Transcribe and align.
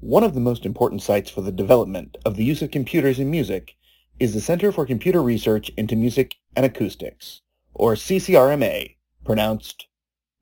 One 0.00 0.22
of 0.22 0.32
the 0.32 0.38
most 0.38 0.64
important 0.64 1.02
sites 1.02 1.28
for 1.28 1.40
the 1.40 1.50
development 1.50 2.18
of 2.24 2.36
the 2.36 2.44
use 2.44 2.62
of 2.62 2.70
computers 2.70 3.18
in 3.18 3.32
music 3.32 3.74
is 4.20 4.32
the 4.32 4.40
Center 4.40 4.70
for 4.70 4.86
Computer 4.86 5.20
Research 5.20 5.72
into 5.76 5.96
Music 5.96 6.36
and 6.54 6.64
Acoustics, 6.64 7.42
or 7.74 7.94
CCRMA, 7.94 8.94
pronounced 9.24 9.88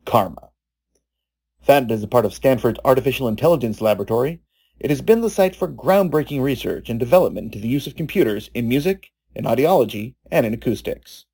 Karma. 0.04 0.50
Founded 1.62 1.90
as 1.90 2.03
a 2.03 2.06
part 2.06 2.27
of 2.27 2.34
Stanford's 2.34 2.79
Artificial 2.84 3.29
Intelligence 3.29 3.80
Laboratory, 3.80 4.42
it 4.79 4.90
has 4.90 5.00
been 5.00 5.22
the 5.22 5.30
site 5.30 5.56
for 5.56 5.68
groundbreaking 5.68 6.42
research 6.42 6.90
and 6.90 7.00
development 7.00 7.52
to 7.52 7.58
the 7.58 7.66
use 7.66 7.86
of 7.86 7.96
computers 7.96 8.50
in 8.52 8.68
music, 8.68 9.10
in 9.34 9.46
audiology, 9.46 10.16
and 10.30 10.44
in 10.44 10.52
acoustics. 10.52 11.24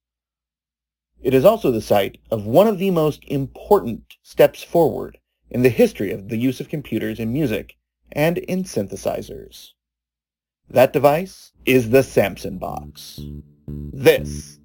It 1.21 1.35
is 1.35 1.45
also 1.45 1.73
the 1.73 1.83
site 1.83 2.19
of 2.31 2.47
one 2.47 2.69
of 2.69 2.79
the 2.79 2.93
most 2.93 3.25
important 3.25 4.15
steps 4.23 4.63
forward 4.63 5.19
in 5.51 5.63
the 5.63 5.71
history 5.71 6.13
of 6.13 6.29
the 6.29 6.39
use 6.39 6.61
of 6.61 6.69
computers 6.69 7.19
in 7.19 7.33
music 7.33 7.75
and 8.13 8.39
in 8.39 8.65
synthesizers. 8.65 9.71
That 10.69 10.93
device 10.93 11.53
is 11.67 11.91
the 11.91 12.03
Samson 12.03 12.59
box. 12.59 13.21
This 13.67 14.59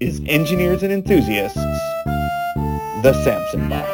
is 0.00 0.22
Engineers 0.26 0.82
and 0.82 0.92
Enthusiasts, 0.92 1.56
the 3.02 3.12
Samson 3.24 3.68
box. 3.68 3.88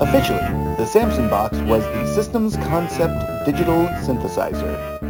Officially, 0.00 0.38
the 0.76 0.86
Samson 0.86 1.28
box 1.28 1.58
was 1.58 1.82
the 1.84 2.06
Systems 2.14 2.56
Concept 2.56 3.35
Digital 3.46 3.86
Synthesizer. 4.02 5.00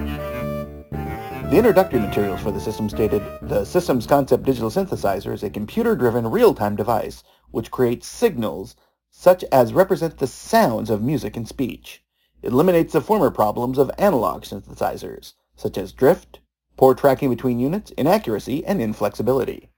The 1.51 1.57
introductory 1.57 2.01
materials 2.01 2.43
for 2.43 2.51
the 2.51 2.61
system 2.61 2.91
stated, 2.91 3.23
the 3.41 3.65
Systems 3.65 4.07
Concept 4.07 4.45
Digital 4.45 4.69
Synthesizer 4.69 5.33
is 5.33 5.43
a 5.43 5.49
computer-driven 5.49 6.31
real-time 6.31 6.77
device 6.77 7.23
which 7.51 7.71
creates 7.71 8.07
signals 8.07 8.77
such 9.11 9.43
as 9.45 9.73
represent 9.73 10.19
the 10.19 10.27
sounds 10.27 10.91
of 10.91 11.01
music 11.03 11.35
and 11.35 11.49
speech. 11.49 12.05
It 12.43 12.53
eliminates 12.53 12.93
the 12.93 13.01
former 13.01 13.31
problems 13.31 13.79
of 13.79 13.91
analog 13.97 14.43
synthesizers, 14.43 15.33
such 15.55 15.79
as 15.79 15.93
drift, 15.93 16.41
poor 16.77 16.95
tracking 16.95 17.31
between 17.31 17.59
units, 17.59 17.91
inaccuracy, 17.93 18.67
and 18.67 18.83
inflexibility. 18.83 19.71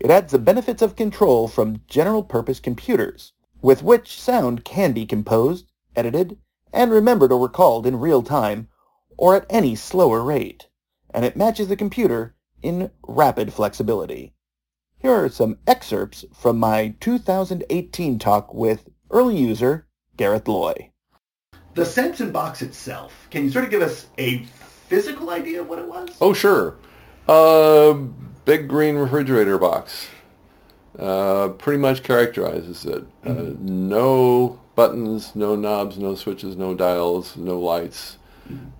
It 0.00 0.10
adds 0.10 0.32
the 0.32 0.40
benefits 0.40 0.82
of 0.82 0.96
control 0.96 1.46
from 1.46 1.82
general-purpose 1.86 2.58
computers, 2.58 3.32
with 3.62 3.84
which 3.84 4.20
sound 4.20 4.64
can 4.64 4.90
be 4.90 5.06
composed, 5.06 5.70
edited, 5.94 6.38
and 6.76 6.90
remembered 6.90 7.32
or 7.32 7.40
recalled 7.40 7.86
in 7.86 7.98
real 7.98 8.22
time, 8.22 8.68
or 9.16 9.34
at 9.34 9.46
any 9.48 9.74
slower 9.74 10.22
rate, 10.22 10.68
and 11.12 11.24
it 11.24 11.34
matches 11.34 11.68
the 11.68 11.76
computer 11.76 12.34
in 12.62 12.90
rapid 13.08 13.50
flexibility. 13.50 14.34
Here 14.98 15.12
are 15.12 15.30
some 15.30 15.56
excerpts 15.66 16.26
from 16.34 16.58
my 16.58 16.94
2018 17.00 18.18
talk 18.18 18.52
with 18.52 18.90
early 19.10 19.38
user 19.38 19.86
Gareth 20.18 20.46
Loy. 20.46 20.90
The 21.74 21.86
Samson 21.86 22.30
box 22.30 22.60
itself, 22.60 23.26
can 23.30 23.44
you 23.44 23.50
sort 23.50 23.64
of 23.64 23.70
give 23.70 23.82
us 23.82 24.06
a 24.18 24.44
physical 24.88 25.30
idea 25.30 25.62
of 25.62 25.68
what 25.68 25.78
it 25.78 25.88
was? 25.88 26.10
Oh, 26.20 26.34
sure. 26.34 26.76
Uh, 27.26 27.94
big 28.44 28.68
green 28.68 28.96
refrigerator 28.96 29.56
box. 29.56 30.08
Uh, 30.98 31.48
pretty 31.48 31.78
much 31.78 32.02
characterizes 32.02 32.84
it. 32.84 33.04
Uh, 33.24 33.28
mm-hmm. 33.28 33.88
no 33.88 34.60
buttons, 34.76 35.34
no 35.34 35.56
knobs, 35.56 35.98
no 35.98 36.14
switches, 36.14 36.56
no 36.56 36.74
dials, 36.74 37.36
no 37.36 37.58
lights. 37.58 38.18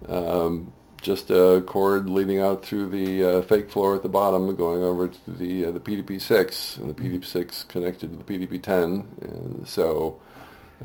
Um, 0.08 0.72
just 1.02 1.30
a 1.30 1.62
cord 1.66 2.08
leading 2.08 2.40
out 2.40 2.64
through 2.64 2.88
the 2.90 3.24
uh, 3.24 3.42
fake 3.42 3.70
floor 3.70 3.94
at 3.94 4.02
the 4.02 4.08
bottom, 4.08 4.54
going 4.56 4.82
over 4.82 5.08
to 5.08 5.30
the 5.30 5.66
uh, 5.66 5.70
the 5.70 5.80
PDP-6, 5.80 6.78
and 6.78 6.90
the 6.90 6.94
mm-hmm. 6.94 7.16
PDP-6 7.16 7.68
connected 7.68 8.10
to 8.10 8.16
the 8.16 8.24
PDP-10. 8.24 9.04
And 9.22 9.68
so 9.68 10.20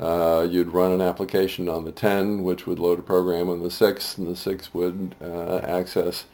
uh, 0.00 0.46
you'd 0.48 0.72
run 0.72 0.92
an 0.92 1.00
application 1.00 1.68
on 1.68 1.84
the 1.84 1.92
10, 1.92 2.42
which 2.42 2.66
would 2.66 2.78
load 2.78 2.98
a 2.98 3.02
program 3.02 3.48
on 3.48 3.62
the 3.62 3.70
6, 3.70 4.18
and 4.18 4.26
the 4.26 4.36
6 4.36 4.74
would 4.74 5.14
uh, 5.20 5.58
access 5.58 6.24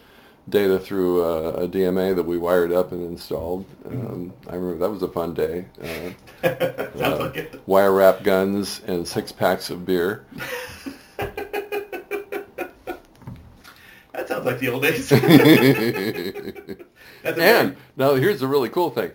data 0.48 0.78
through 0.78 1.22
a, 1.22 1.64
a, 1.64 1.68
DMA 1.68 2.16
that 2.16 2.24
we 2.24 2.38
wired 2.38 2.72
up 2.72 2.92
and 2.92 3.02
installed. 3.02 3.66
Mm-hmm. 3.84 4.06
Um, 4.06 4.32
I 4.48 4.54
remember 4.54 4.78
that 4.78 4.90
was 4.90 5.02
a 5.02 5.08
fun 5.08 5.34
day. 5.34 5.66
Uh, 5.82 6.46
uh, 6.46 7.18
like 7.18 7.54
wire 7.66 7.92
wrap 7.92 8.22
guns 8.22 8.80
and 8.86 9.06
six 9.06 9.32
packs 9.32 9.70
of 9.70 9.84
beer. 9.84 10.24
that 11.16 11.36
sounds 14.26 14.46
like 14.46 14.58
the 14.58 14.68
old 14.68 14.82
days. 14.82 15.12
and 17.24 17.76
now 17.96 18.14
here's 18.14 18.40
the 18.40 18.46
really 18.46 18.68
cool 18.68 18.90
thing. 18.90 19.10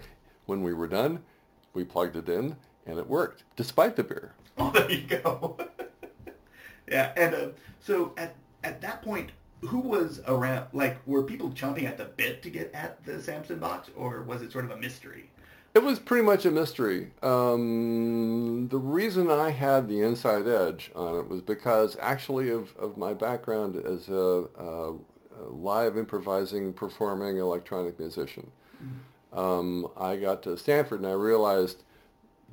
When 0.45 0.61
we 0.61 0.73
were 0.73 0.87
done, 0.87 1.19
we 1.73 1.83
plugged 1.83 2.17
it 2.17 2.29
in 2.29 2.55
and 2.85 2.99
it 2.99 3.07
worked, 3.07 3.43
despite 3.55 3.95
the 3.95 4.03
beer. 4.03 4.33
Oh, 4.57 4.71
there 4.71 4.91
you 4.91 5.07
go. 5.07 5.57
yeah, 6.87 7.11
and 7.15 7.33
uh, 7.33 7.47
so 7.79 8.13
at 8.17 8.35
at 8.63 8.81
that 8.81 9.01
point, 9.01 9.31
who 9.67 9.79
was 9.79 10.21
around? 10.27 10.67
Like, 10.73 10.97
were 11.05 11.23
people 11.23 11.49
chomping 11.51 11.85
at 11.85 11.97
the 11.97 12.05
bit 12.05 12.41
to 12.43 12.49
get 12.49 12.71
at 12.73 13.03
the 13.05 13.21
Samson 13.21 13.59
box, 13.59 13.89
or 13.95 14.23
was 14.23 14.41
it 14.41 14.51
sort 14.51 14.65
of 14.65 14.71
a 14.71 14.77
mystery? 14.77 15.29
It 15.73 15.81
was 15.81 15.97
pretty 15.97 16.23
much 16.23 16.45
a 16.45 16.51
mystery. 16.51 17.11
Um, 17.23 18.67
the 18.69 18.77
reason 18.77 19.31
I 19.31 19.49
had 19.49 19.87
the 19.87 20.01
inside 20.01 20.47
edge 20.47 20.91
on 20.95 21.17
it 21.17 21.27
was 21.27 21.41
because 21.41 21.97
actually 21.99 22.51
of, 22.51 22.75
of 22.77 22.95
my 22.95 23.13
background 23.15 23.75
as 23.77 24.07
a, 24.07 24.45
a, 24.57 24.93
a 24.93 25.49
live 25.49 25.97
improvising, 25.97 26.73
performing 26.73 27.37
electronic 27.37 27.97
musician. 27.97 28.51
Mm-hmm. 28.83 29.39
Um, 29.39 29.87
I 29.97 30.15
got 30.15 30.43
to 30.43 30.57
Stanford 30.57 30.99
and 30.99 31.09
I 31.09 31.13
realized 31.13 31.83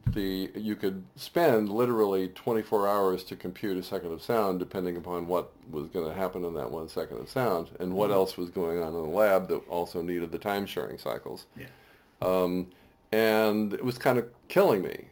the 0.09 0.51
you 0.55 0.77
could 0.77 1.05
spend 1.17 1.69
literally 1.69 2.29
24 2.29 2.89
hours 2.89 3.25
to 3.25 3.37
compute 3.37 3.77
a 3.77 3.83
second 3.83 4.13
of 4.13 4.23
sound 4.23 4.59
depending 4.59 4.97
upon 4.97 5.27
what 5.27 5.53
was 5.71 5.87
going 5.89 6.09
to 6.09 6.15
happen 6.15 6.45
in 6.45 6.55
that 6.55 6.71
one 6.71 6.89
second 6.89 7.19
of 7.19 7.29
sound 7.29 7.69
and 7.79 7.93
what 7.93 8.07
mm-hmm. 8.07 8.15
else 8.15 8.37
was 8.37 8.51
going 8.51 8.83
on 8.83 8.89
in 8.89 9.03
the 9.03 9.09
lab 9.09 9.49
that 9.49 9.59
also 9.69 10.03
needed 10.03 10.33
the 10.33 10.39
time 10.39 10.67
sharing 10.67 10.99
cycles. 10.99 11.47
Yeah. 11.57 11.67
Um, 12.23 12.69
and 13.13 13.73
it 13.73 13.85
was 13.85 13.99
kind 13.99 14.19
of 14.19 14.27
killing 14.49 14.83
me 14.83 15.07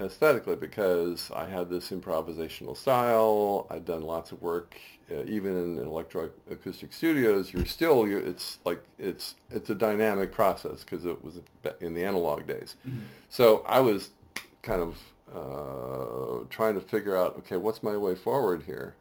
aesthetically 0.00 0.56
because 0.56 1.30
I 1.34 1.46
had 1.46 1.68
this 1.70 1.90
improvisational 1.90 2.76
style. 2.76 3.66
I'd 3.70 3.84
done 3.84 4.02
lots 4.02 4.32
of 4.32 4.40
work, 4.42 4.76
uh, 5.10 5.24
even 5.26 5.56
in 5.56 5.78
electroacoustic 5.78 6.92
studios. 6.92 7.52
You're 7.52 7.66
still, 7.66 8.08
you're, 8.08 8.20
it's 8.20 8.58
like 8.64 8.82
it's 8.98 9.34
it's 9.50 9.70
a 9.70 9.74
dynamic 9.74 10.32
process 10.32 10.82
because 10.84 11.04
it 11.04 11.22
was 11.22 11.40
in 11.80 11.94
the 11.94 12.04
analog 12.04 12.46
days. 12.46 12.76
Mm-hmm. 12.86 13.00
So 13.28 13.64
I 13.66 13.80
was 13.80 14.10
kind 14.62 14.82
of 14.82 14.98
uh, 15.34 16.44
trying 16.50 16.74
to 16.74 16.80
figure 16.80 17.16
out, 17.16 17.36
okay, 17.38 17.56
what's 17.56 17.82
my 17.82 17.96
way 17.96 18.14
forward 18.14 18.64
here? 18.64 18.94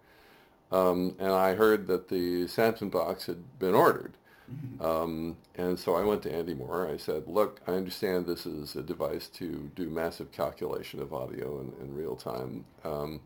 Um, 0.71 1.15
and 1.19 1.31
I 1.31 1.55
heard 1.55 1.87
that 1.87 2.09
the 2.09 2.47
Samson 2.47 2.89
box 2.89 3.25
had 3.25 3.59
been 3.59 3.73
ordered. 3.75 4.13
Mm-hmm. 4.51 4.85
Um, 4.85 5.37
and 5.55 5.77
so 5.77 5.95
I 5.95 6.03
went 6.03 6.23
to 6.23 6.33
Andy 6.33 6.53
Moorer. 6.53 6.87
I 6.87 6.97
said, 6.97 7.27
look, 7.27 7.61
I 7.67 7.73
understand 7.73 8.25
this 8.25 8.45
is 8.45 8.75
a 8.75 8.81
device 8.81 9.27
to 9.35 9.69
do 9.75 9.89
massive 9.89 10.31
calculation 10.31 11.01
of 11.01 11.13
audio 11.13 11.59
in, 11.59 11.73
in 11.81 11.95
real 11.95 12.15
time. 12.15 12.65
Um, 12.83 13.21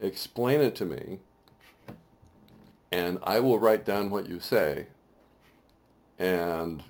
explain 0.00 0.60
it 0.60 0.74
to 0.76 0.84
me, 0.84 1.20
and 2.90 3.18
I 3.22 3.40
will 3.40 3.58
write 3.58 3.84
down 3.84 4.10
what 4.10 4.28
you 4.28 4.40
say, 4.40 4.86
and 6.18 6.82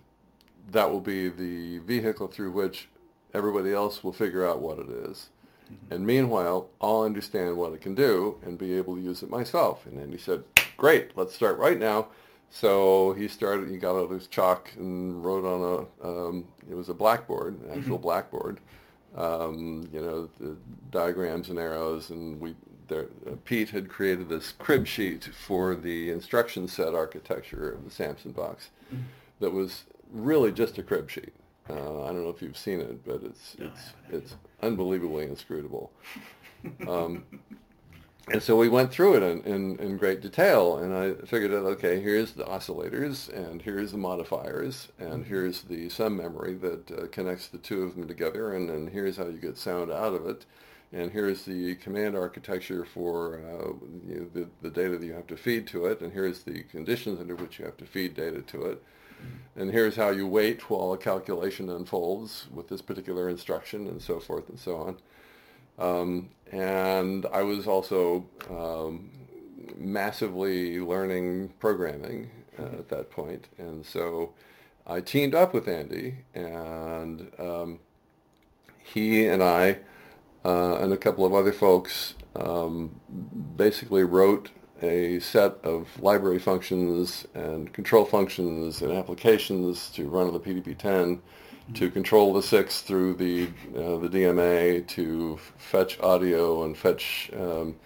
that 0.71 0.91
will 0.91 1.01
be 1.01 1.29
the 1.29 1.79
vehicle 1.79 2.29
through 2.29 2.53
which 2.53 2.89
Everybody 3.35 3.73
else 3.73 4.05
will 4.05 4.13
figure 4.13 4.47
out 4.47 4.61
what 4.61 4.79
it 4.79 4.89
is. 4.89 5.29
Mm-hmm. 5.73 5.95
And 5.95 6.07
meanwhile, 6.07 6.69
I'll 6.81 7.03
understand 7.03 7.57
what 7.57 7.73
it 7.73 7.81
can 7.81 7.95
do 7.95 8.39
and 8.45 8.59
be 8.59 8.75
able 8.75 8.97
to 8.97 9.01
use 9.01 9.23
it 9.23 9.31
myself. 9.31 9.87
And 9.87 9.99
then 9.99 10.11
he 10.11 10.19
said, 10.19 10.45
great, 10.77 11.17
let's 11.17 11.35
start 11.35 11.59
right 11.59 11.79
now. 11.79 12.09
So 12.51 13.15
he 13.15 13.29
started, 13.29 13.71
he 13.71 13.79
got 13.79 13.97
out 13.97 14.11
his 14.11 14.27
chalk 14.27 14.71
and 14.77 15.25
wrote 15.25 15.45
on 15.45 15.89
a, 16.03 16.07
um, 16.07 16.45
it 16.71 16.75
was 16.75 16.91
a 16.91 16.95
blackboard, 16.95 17.59
an 17.63 17.71
actual 17.71 17.97
mm-hmm. 17.97 18.03
blackboard, 18.03 18.61
um, 19.17 19.89
you 19.93 20.01
know, 20.01 20.29
the 20.39 20.57
diagrams 20.91 21.49
and 21.49 21.59
arrows. 21.59 22.11
And 22.11 22.39
we, 22.39 22.55
there, 22.89 23.07
uh, 23.27 23.37
Pete 23.47 23.71
had 23.71 23.89
created 23.89 24.29
this 24.29 24.53
crib 24.53 24.87
sheet 24.87 25.25
for 25.25 25.75
the 25.75 26.11
instruction 26.11 26.69
set 26.69 26.95
architecture 26.95 27.73
of 27.73 27.85
the 27.85 27.91
Samson 27.91 28.33
box 28.33 28.69
mm-hmm. 28.93 29.05
that 29.41 29.53
was 29.53 29.85
really 30.13 30.53
just 30.53 30.77
a 30.77 30.83
crib 30.83 31.09
sheet. 31.11 31.33
Uh, 31.71 32.03
I 32.03 32.07
don't 32.09 32.25
know 32.25 32.31
if 32.31 32.43
you've 32.43 32.57
seen 32.57 32.81
it, 32.81 33.05
but 33.05 33.23
it's 33.23 33.57
no, 33.59 33.67
it's 33.67 33.93
it's 34.11 34.37
unbelievably 34.63 35.25
inscrutable. 35.27 35.93
Um, 36.87 37.25
and 38.29 38.41
so 38.41 38.57
we 38.57 38.69
went 38.69 38.93
through 38.93 39.17
it 39.17 39.23
in, 39.25 39.43
in, 39.43 39.77
in, 39.79 39.97
great 39.97 40.21
detail, 40.21 40.79
and 40.79 40.95
I 40.95 41.27
figured 41.27 41.51
out, 41.53 41.65
okay, 41.73 42.01
here's 42.01 42.33
the 42.33 42.45
oscillators, 42.45 43.29
and 43.29 43.61
here's 43.61 43.91
the 43.91 43.99
modifiers, 43.99 44.89
and 45.01 45.11
mm-hmm. 45.11 45.23
here's 45.25 45.63
the 45.63 45.89
sum 45.89 46.19
memory 46.19 46.55
that 46.55 46.91
uh, 46.93 47.07
connects 47.09 47.49
the 47.49 47.59
two 47.59 47.83
of 47.83 47.97
them 47.97 48.07
together, 48.07 48.55
and 48.55 48.69
then 48.71 48.87
here's 48.87 49.17
how 49.17 49.27
you 49.27 49.39
get 49.39 49.59
sound 49.59 49.91
out 49.91 50.15
of 50.15 50.25
it. 50.27 50.47
and 50.93 51.11
here's 51.11 51.45
the 51.45 51.75
command 51.77 52.17
architecture 52.17 52.85
for 52.85 53.41
uh, 53.41 53.73
you 54.07 54.21
know, 54.21 54.27
the, 54.33 54.49
the 54.63 54.71
data 54.71 54.99
that 54.99 55.07
you 55.07 55.15
have 55.15 55.27
to 55.27 55.37
feed 55.37 55.67
to 55.67 55.87
it, 55.87 56.01
and 56.01 56.13
here's 56.13 56.45
the 56.45 56.63
conditions 56.65 57.19
under 57.19 57.35
which 57.35 57.59
you 57.59 57.65
have 57.65 57.77
to 57.77 57.87
feed 57.87 58.15
data 58.15 58.41
to 58.43 58.63
it. 58.67 58.83
And 59.55 59.71
here's 59.71 59.97
how 59.97 60.11
you 60.11 60.27
wait 60.27 60.71
while 60.71 60.93
a 60.93 60.99
calculation 60.99 61.69
unfolds 61.69 62.47
with 62.51 62.69
this 62.69 62.81
particular 62.81 63.29
instruction 63.29 63.87
and 63.87 64.01
so 64.01 64.19
forth 64.19 64.49
and 64.49 64.59
so 64.59 64.77
on. 64.77 64.97
Um, 65.79 66.31
and 66.51 67.27
I 67.33 67.43
was 67.43 67.67
also 67.67 68.27
um, 68.49 69.11
massively 69.77 70.81
learning 70.81 71.53
programming 71.59 72.31
uh, 72.59 72.65
at 72.65 72.89
that 72.89 73.11
point. 73.11 73.49
And 73.59 73.85
so 73.85 74.33
I 74.87 75.01
teamed 75.01 75.35
up 75.35 75.55
with 75.55 75.69
Andy, 75.69 76.17
and 76.35 77.31
um, 77.39 77.79
he 78.79 79.27
and 79.27 79.43
I 79.43 79.79
uh, 80.45 80.77
and 80.77 80.93
a 80.93 80.97
couple 80.97 81.25
of 81.25 81.33
other 81.33 81.53
folks 81.53 82.15
um, 82.35 83.01
basically 83.57 84.03
wrote 84.03 84.51
a 84.83 85.21
set 85.21 85.57
of 85.63 85.89
library 86.01 86.39
functions 86.39 87.27
and 87.35 87.73
control 87.73 88.05
functions 88.05 88.83
and 88.83 88.93
applications 88.93 89.91
to 89.91 90.09
run 90.09 90.27
on 90.27 90.33
the 90.33 90.41
PDP-10 90.41 90.77
mm-hmm. 90.77 91.73
to 91.75 91.91
control 91.91 92.33
the 92.33 92.43
SIX 92.43 92.83
through 92.83 93.15
the 93.15 93.47
uh, 93.77 93.97
the 93.99 94.09
DMA 94.09 94.87
to 94.89 95.39
fetch 95.57 96.01
audio 96.01 96.65
and 96.65 96.77
fetch 96.77 97.31
um, 97.39 97.77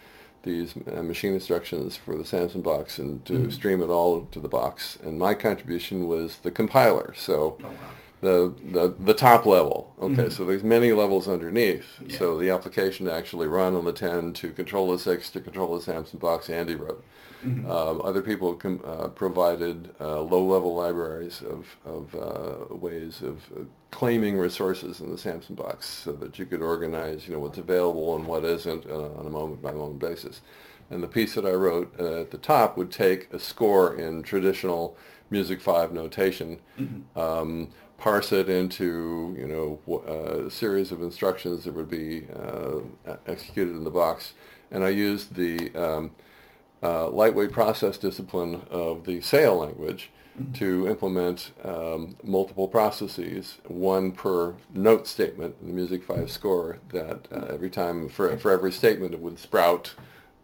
these 0.42 0.74
uh, 0.92 1.02
machine 1.02 1.34
instructions 1.34 1.96
for 1.96 2.16
the 2.16 2.24
Samson 2.24 2.62
box 2.62 2.98
and 2.98 3.24
to 3.26 3.32
mm-hmm. 3.32 3.50
stream 3.50 3.82
it 3.82 3.88
all 3.88 4.24
to 4.26 4.40
the 4.40 4.48
box. 4.48 4.96
And 5.02 5.18
my 5.18 5.34
contribution 5.34 6.06
was 6.06 6.38
the 6.38 6.50
compiler. 6.50 7.14
So. 7.16 7.58
Oh, 7.62 7.66
wow 7.66 7.74
the, 8.20 8.54
the, 8.72 8.94
the 8.98 9.14
top 9.14 9.46
level. 9.46 9.94
Okay, 10.00 10.14
mm-hmm. 10.14 10.28
so 10.30 10.44
there's 10.44 10.64
many 10.64 10.92
levels 10.92 11.28
underneath. 11.28 11.84
Yeah. 12.06 12.18
So 12.18 12.38
the 12.38 12.50
application 12.50 13.06
to 13.06 13.12
actually 13.12 13.46
run 13.46 13.74
on 13.74 13.84
the 13.84 13.92
10 13.92 14.32
to 14.34 14.50
control 14.50 14.92
the 14.92 14.98
6 14.98 15.30
to 15.30 15.40
control 15.40 15.74
the 15.76 15.82
Samson 15.82 16.18
box, 16.18 16.48
Andy 16.48 16.74
wrote. 16.74 17.04
Mm-hmm. 17.44 17.70
Um, 17.70 18.00
other 18.02 18.22
people 18.22 18.54
com- 18.54 18.80
uh, 18.84 19.08
provided 19.08 19.94
uh, 20.00 20.20
low-level 20.22 20.74
libraries 20.74 21.42
of, 21.42 21.76
of 21.84 22.14
uh, 22.14 22.74
ways 22.74 23.22
of 23.22 23.42
uh, 23.54 23.64
claiming 23.90 24.36
resources 24.36 25.00
in 25.00 25.10
the 25.10 25.18
Samson 25.18 25.54
box 25.54 25.86
so 25.86 26.12
that 26.12 26.38
you 26.38 26.46
could 26.46 26.62
organize, 26.62 27.28
you 27.28 27.34
know, 27.34 27.40
what's 27.40 27.58
available 27.58 28.16
and 28.16 28.26
what 28.26 28.44
isn't 28.44 28.86
uh, 28.86 29.10
on 29.12 29.26
a 29.26 29.30
moment-by-moment 29.30 29.98
basis. 29.98 30.40
And 30.90 31.02
the 31.02 31.08
piece 31.08 31.34
that 31.34 31.44
I 31.44 31.52
wrote 31.52 31.94
uh, 31.98 32.22
at 32.22 32.30
the 32.30 32.38
top 32.38 32.76
would 32.76 32.90
take 32.90 33.32
a 33.32 33.38
score 33.38 33.94
in 33.94 34.22
traditional 34.22 34.96
Music 35.30 35.60
5 35.60 35.92
notation, 35.92 36.58
mm-hmm. 36.78 37.18
um, 37.18 37.68
parse 37.98 38.32
it 38.32 38.48
into 38.48 39.34
you 39.38 39.46
know 39.46 40.46
a 40.46 40.50
series 40.50 40.92
of 40.92 41.02
instructions 41.02 41.64
that 41.64 41.74
would 41.74 41.90
be 41.90 42.26
uh, 42.34 42.80
executed 43.26 43.74
in 43.74 43.84
the 43.84 43.90
box, 43.90 44.32
and 44.70 44.84
I 44.84 44.90
used 44.90 45.34
the 45.34 45.74
um, 45.74 46.10
uh, 46.82 47.08
lightweight 47.08 47.52
process 47.52 47.98
discipline 47.98 48.62
of 48.70 49.04
the 49.06 49.20
SAIL 49.20 49.56
language 49.56 50.10
mm-hmm. 50.38 50.52
to 50.54 50.88
implement 50.88 51.52
um, 51.64 52.16
multiple 52.22 52.68
processes, 52.68 53.58
one 53.66 54.12
per 54.12 54.54
note 54.74 55.06
statement 55.06 55.56
in 55.60 55.68
the 55.68 55.72
Music 55.72 56.04
5 56.04 56.30
score, 56.30 56.78
that 56.90 57.28
uh, 57.32 57.46
every 57.48 57.70
time, 57.70 58.08
for, 58.08 58.36
for 58.36 58.50
every 58.50 58.72
statement, 58.72 59.14
it 59.14 59.20
would 59.20 59.38
sprout 59.38 59.94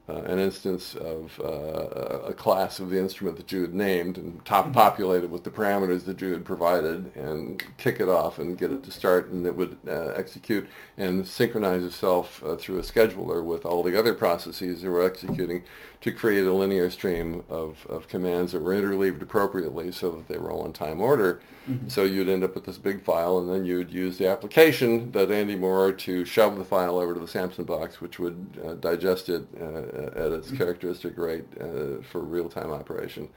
uh, 0.08 0.22
an 0.22 0.38
instance 0.40 0.96
of 0.96 1.40
uh, 1.42 2.26
a 2.26 2.34
class 2.34 2.80
of 2.80 2.90
the 2.90 2.98
instrument 2.98 3.36
that 3.36 3.52
you 3.52 3.60
had 3.60 3.72
named 3.72 4.18
and 4.18 4.44
top 4.44 4.64
mm-hmm. 4.64 4.74
populate 4.74 5.22
it 5.22 5.30
with 5.30 5.44
the 5.44 5.50
parameters 5.50 6.04
that 6.04 6.20
you 6.20 6.32
had 6.32 6.44
provided 6.44 7.14
and 7.14 7.62
kick 7.78 8.00
it 8.00 8.08
off 8.08 8.38
and 8.38 8.58
get 8.58 8.72
it 8.72 8.82
to 8.82 8.90
start 8.90 9.30
and 9.30 9.46
it 9.46 9.54
would 9.54 9.76
uh, 9.86 10.08
execute 10.16 10.68
and 10.98 11.26
synchronize 11.26 11.84
itself 11.84 12.42
uh, 12.44 12.56
through 12.56 12.78
a 12.78 12.82
scheduler 12.82 13.44
with 13.44 13.64
all 13.64 13.84
the 13.84 13.96
other 13.96 14.12
processes 14.12 14.82
that 14.82 14.90
were 14.90 15.04
executing 15.04 15.62
to 16.00 16.10
create 16.10 16.44
a 16.44 16.52
linear 16.52 16.90
stream 16.90 17.44
of, 17.48 17.86
of 17.88 18.08
commands 18.08 18.50
that 18.50 18.60
were 18.60 18.74
interleaved 18.74 19.22
appropriately 19.22 19.92
so 19.92 20.10
that 20.10 20.26
they 20.26 20.36
were 20.36 20.50
all 20.50 20.66
in 20.66 20.72
time 20.72 21.00
order. 21.00 21.40
Mm-hmm. 21.70 21.88
So 21.88 22.02
you'd 22.02 22.28
end 22.28 22.42
up 22.42 22.54
with 22.56 22.64
this 22.64 22.78
big 22.78 23.04
file, 23.04 23.38
and 23.38 23.48
then 23.48 23.64
you'd 23.64 23.92
use 23.92 24.18
the 24.18 24.28
application 24.28 25.12
that 25.12 25.30
Andy 25.30 25.54
Moorer 25.54 25.92
to 25.92 26.24
shove 26.24 26.58
the 26.58 26.64
file 26.64 26.98
over 26.98 27.14
to 27.14 27.20
the 27.20 27.28
Samson 27.28 27.64
box, 27.64 28.00
which 28.00 28.18
would 28.18 28.60
uh, 28.64 28.74
digest 28.74 29.28
it 29.28 29.46
uh, 29.60 29.64
at 29.64 30.32
its 30.32 30.48
mm-hmm. 30.48 30.56
characteristic 30.56 31.16
rate 31.16 31.44
uh, 31.60 32.02
for 32.02 32.20
real-time 32.20 32.72
operation. 32.72 33.28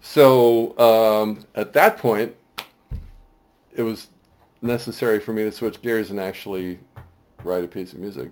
So 0.00 0.78
um, 0.78 1.44
at 1.54 1.72
that 1.72 1.96
point, 1.96 2.36
it 3.74 3.82
was 3.82 4.08
necessary 4.60 5.18
for 5.18 5.32
me 5.32 5.44
to 5.44 5.52
switch 5.52 5.80
gears 5.80 6.10
and 6.10 6.20
actually 6.20 6.78
write 7.42 7.64
a 7.64 7.68
piece 7.68 7.92
of 7.92 7.98
music 7.98 8.30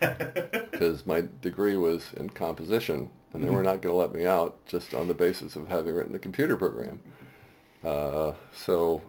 because 0.00 1.04
my 1.04 1.24
degree 1.40 1.76
was 1.76 2.12
in 2.16 2.30
composition, 2.30 3.10
and 3.32 3.42
they 3.42 3.50
were 3.50 3.56
mm-hmm. 3.56 3.64
not 3.64 3.82
going 3.82 3.92
to 3.92 3.98
let 3.98 4.14
me 4.14 4.24
out 4.24 4.64
just 4.66 4.94
on 4.94 5.08
the 5.08 5.14
basis 5.14 5.56
of 5.56 5.66
having 5.66 5.94
written 5.94 6.14
a 6.14 6.18
computer 6.18 6.56
program. 6.56 7.00
Uh, 7.84 8.32
so 8.54 9.02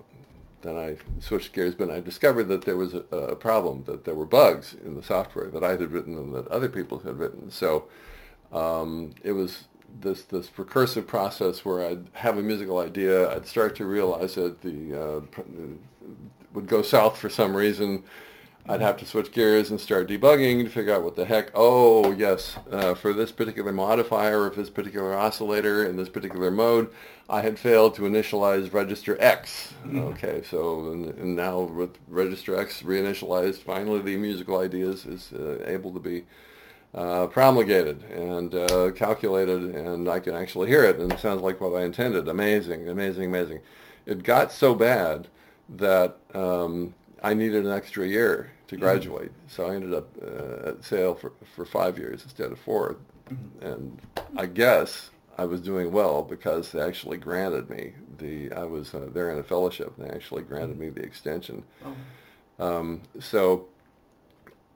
then 0.62 0.78
I 0.78 0.98
switched 1.20 1.54
gears, 1.54 1.76
but 1.76 1.92
I 1.92 2.00
discovered 2.00 2.46
that 2.46 2.64
there 2.64 2.78
was 2.78 2.94
a, 2.94 3.04
a, 3.12 3.36
problem, 3.36 3.84
that 3.86 4.06
there 4.06 4.16
were 4.16 4.26
bugs 4.26 4.76
in 4.86 4.96
the 4.96 5.04
software 5.04 5.50
that 5.52 5.64
I 5.64 5.72
had 5.72 5.92
written 5.92 6.18
and 6.18 6.34
that 6.34 6.48
other 6.48 6.70
people 6.70 7.00
had 7.00 7.20
written. 7.20 7.52
So 7.52 7.86
um, 8.52 9.12
it 9.24 9.34
was 9.34 9.66
this 10.02 10.24
this 10.24 10.50
recursive 10.58 11.06
process 11.06 11.64
where 11.64 11.86
I'd 11.86 12.08
have 12.14 12.38
a 12.38 12.42
musical 12.42 12.80
idea, 12.80 13.30
I'd 13.36 13.46
start 13.46 13.76
to 13.76 13.86
realize 13.86 14.36
that 14.36 14.62
the 14.62 15.00
uh, 15.00 15.22
would 16.54 16.68
go 16.68 16.82
south 16.82 17.18
for 17.18 17.30
some 17.30 17.56
reason, 17.56 18.04
I'd 18.68 18.82
have 18.82 18.96
to 18.98 19.06
switch 19.06 19.34
gears 19.34 19.72
and 19.72 19.80
start 19.80 20.08
debugging 20.08 20.64
to 20.64 20.70
figure 20.70 20.94
out 20.94 21.04
what 21.04 21.18
the 21.18 21.26
heck, 21.26 21.52
oh 21.54 22.12
yes, 22.14 22.56
uh, 22.72 22.94
for 22.94 23.12
this 23.12 23.30
particular 23.30 23.74
modifier 23.74 24.46
of 24.46 24.56
this 24.56 24.70
particular 24.70 25.14
oscillator 25.14 25.86
in 25.86 25.98
this 25.98 26.08
particular 26.08 26.50
mode, 26.50 26.90
I 27.30 27.42
had 27.42 27.60
failed 27.60 27.96
to 27.96 28.04
initialize 28.04 28.72
register 28.74 29.18
X. 29.20 29.74
Mm-hmm. 29.84 30.00
Okay, 30.00 30.44
so 30.50 30.92
and, 30.92 31.08
and, 31.10 31.36
now 31.36 31.60
with 31.60 31.98
register 32.08 32.56
X 32.56 32.84
reinitialized, 32.84 33.58
finally 33.58 34.00
the 34.00 34.16
musical 34.16 34.60
ideas 34.60 35.06
is 35.06 35.34
uh, 35.34 35.62
able 35.66 35.92
to 35.92 36.00
be 36.00 36.24
uh, 36.94 37.28
promulgated 37.28 38.04
and 38.04 38.56
uh, 38.56 38.92
calculated, 38.92 39.76
and 39.76 40.08
I 40.08 40.20
can 40.20 40.36
actually 40.36 40.70
hear 40.70 40.86
it, 40.86 41.00
and 41.00 41.12
it 41.12 41.20
sounds 41.20 41.42
like 41.42 41.60
what 41.60 41.76
I 41.76 41.84
intended. 41.84 42.30
Amazing, 42.30 42.88
amazing, 42.88 43.26
amazing. 43.26 43.60
It 44.06 44.24
got 44.24 44.54
so 44.54 44.74
bad 44.74 45.28
that 45.70 46.18
um, 46.34 46.94
I 47.24 47.34
needed 47.34 47.66
an 47.66 47.72
extra 47.72 48.06
year 48.06 48.52
to 48.68 48.76
mm-hmm. 48.76 48.84
graduate, 48.84 49.32
mm-hmm. 49.32 49.48
so 49.48 49.68
I 49.68 49.76
ended 49.76 49.94
up 49.94 50.10
uh, 50.22 50.70
at 50.70 50.84
SAIL 50.84 51.16
for, 51.16 51.32
for 51.56 51.66
five 51.66 51.98
years 51.98 52.24
instead 52.24 52.52
of 52.52 52.60
4 52.60 52.98
mm-hmm. 53.30 53.66
And 53.66 54.02
I 54.36 54.46
guess 54.46 55.10
I 55.38 55.46
was 55.46 55.62
doing 55.62 55.92
well 55.92 56.22
because 56.22 56.72
they 56.72 56.82
actually 56.82 57.18
granted 57.18 57.70
me 57.70 57.94
the. 58.18 58.52
I 58.52 58.64
was 58.64 58.94
uh, 58.94 59.10
there 59.12 59.32
in 59.32 59.40
a 59.40 59.44
fellowship. 59.44 59.94
And 59.98 60.08
they 60.08 60.14
actually 60.14 60.44
granted 60.44 60.78
me 60.78 60.90
the 60.90 61.02
extension. 61.02 61.64
Oh. 61.84 61.96
Um, 62.60 63.02
so 63.20 63.68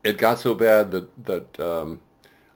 it 0.04 0.18
got 0.18 0.40
so 0.40 0.56
bad 0.56 0.92
that 0.92 1.26
that 1.26 1.60
um, 1.60 2.00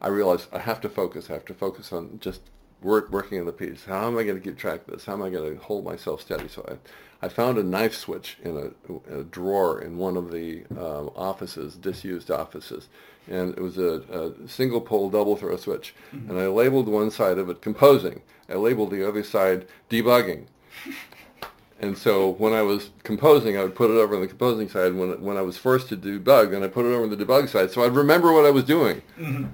I 0.02 0.08
realized 0.08 0.48
I 0.52 0.60
have 0.60 0.82
to 0.82 0.90
focus. 0.90 1.30
I 1.30 1.34
have 1.34 1.46
to 1.46 1.54
focus 1.54 1.94
on 1.94 2.20
just 2.20 2.42
work, 2.82 3.12
working 3.12 3.40
on 3.40 3.46
the 3.46 3.52
piece. 3.52 3.86
How 3.86 4.08
am 4.08 4.18
I 4.18 4.24
going 4.24 4.36
to 4.38 4.42
keep 4.42 4.58
track 4.58 4.82
of 4.88 4.94
this? 4.94 5.06
How 5.06 5.14
am 5.14 5.22
I 5.22 5.30
going 5.30 5.56
to 5.56 5.62
hold 5.64 5.86
myself 5.86 6.22
steady? 6.22 6.48
So 6.48 6.66
I 6.68 6.78
I 7.22 7.30
found 7.30 7.58
a 7.58 7.64
knife 7.64 7.96
switch 7.96 8.38
in 8.44 8.58
a, 8.58 9.20
a 9.20 9.24
drawer 9.24 9.80
in 9.82 9.98
one 9.98 10.18
of 10.18 10.32
the 10.32 10.64
um, 10.72 11.12
offices, 11.16 11.76
disused 11.76 12.32
offices, 12.32 12.90
and 13.28 13.56
it 13.56 13.62
was 13.62 13.78
a, 13.78 14.34
a 14.44 14.48
single 14.48 14.82
pole 14.82 15.10
double 15.10 15.36
throw 15.36 15.56
switch. 15.58 15.94
Mm-hmm. 16.14 16.32
And 16.32 16.40
I 16.40 16.48
labeled 16.48 16.88
one 16.88 17.12
side 17.12 17.38
of 17.38 17.50
it 17.50 17.62
composing. 17.62 18.22
I 18.50 18.56
labeled 18.56 18.92
the 18.92 19.08
other 19.08 19.24
side 19.24 19.68
debugging. 19.90 20.46
And 21.82 21.98
so 21.98 22.30
when 22.34 22.54
I 22.54 22.62
was 22.62 22.92
composing, 23.02 23.58
I 23.58 23.64
would 23.64 23.74
put 23.74 23.90
it 23.90 23.96
over 23.96 24.14
on 24.14 24.22
the 24.22 24.28
composing 24.28 24.70
side. 24.70 24.94
When 24.94 25.20
when 25.20 25.36
I 25.36 25.42
was 25.42 25.58
forced 25.58 25.90
to 25.90 25.98
debug, 25.98 26.52
then 26.52 26.62
I 26.62 26.68
put 26.68 26.86
it 26.86 26.90
over 26.90 27.04
on 27.04 27.10
the 27.10 27.18
debug 27.18 27.50
side, 27.50 27.72
so 27.72 27.84
I'd 27.84 27.94
remember 27.94 28.32
what 28.32 28.46
I 28.46 28.52
was 28.52 28.64
doing. 28.66 29.02
Mm-hmm. 29.18 29.46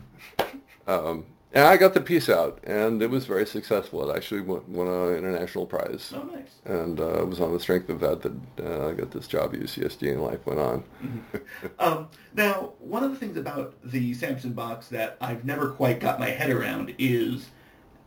Um, 0.89 1.25
and 1.54 1.66
I 1.66 1.77
got 1.77 1.94
the 1.94 2.01
piece 2.01 2.30
out, 2.30 2.60
and 2.66 3.01
it 3.01 3.10
was 3.10 3.25
very 3.25 3.46
successful. 3.46 4.10
It 4.10 4.16
actually 4.16 4.42
won, 4.42 4.62
won 4.68 4.88
an 4.88 5.16
international 5.16 5.66
prize. 5.66 6.13
Oh, 6.16 6.24
nice. 6.24 6.60
And 6.66 7.00
uh, 7.00 7.22
it 7.22 7.27
was 7.27 7.39
on 7.39 7.54
the 7.54 7.60
strength 7.60 7.89
of 7.89 8.01
that 8.01 8.22
that 8.22 8.34
uh, 8.60 8.89
I 8.89 8.94
got 8.94 9.12
this 9.12 9.27
job 9.27 9.54
at 9.54 9.62
UCSD 9.62 10.12
and 10.12 10.24
life 10.24 10.46
went 10.46 10.60
on. 10.60 10.84
Mm-hmm. 11.01 11.68
um, 11.80 12.10
now, 12.36 12.74
one 12.80 13.04
of 13.04 13.12
the 13.12 13.18
things 13.18 13.38
about 13.38 13.75
the 13.84 14.13
Samson 14.13 14.54
box 14.54 14.89
that 14.89 15.18
I've 15.22 15.46
never 15.46 15.70
quite 15.70 16.00
got 16.00 16.20
my 16.20 16.30
head 16.30 16.50
around 16.50 16.94
is 16.98 17.50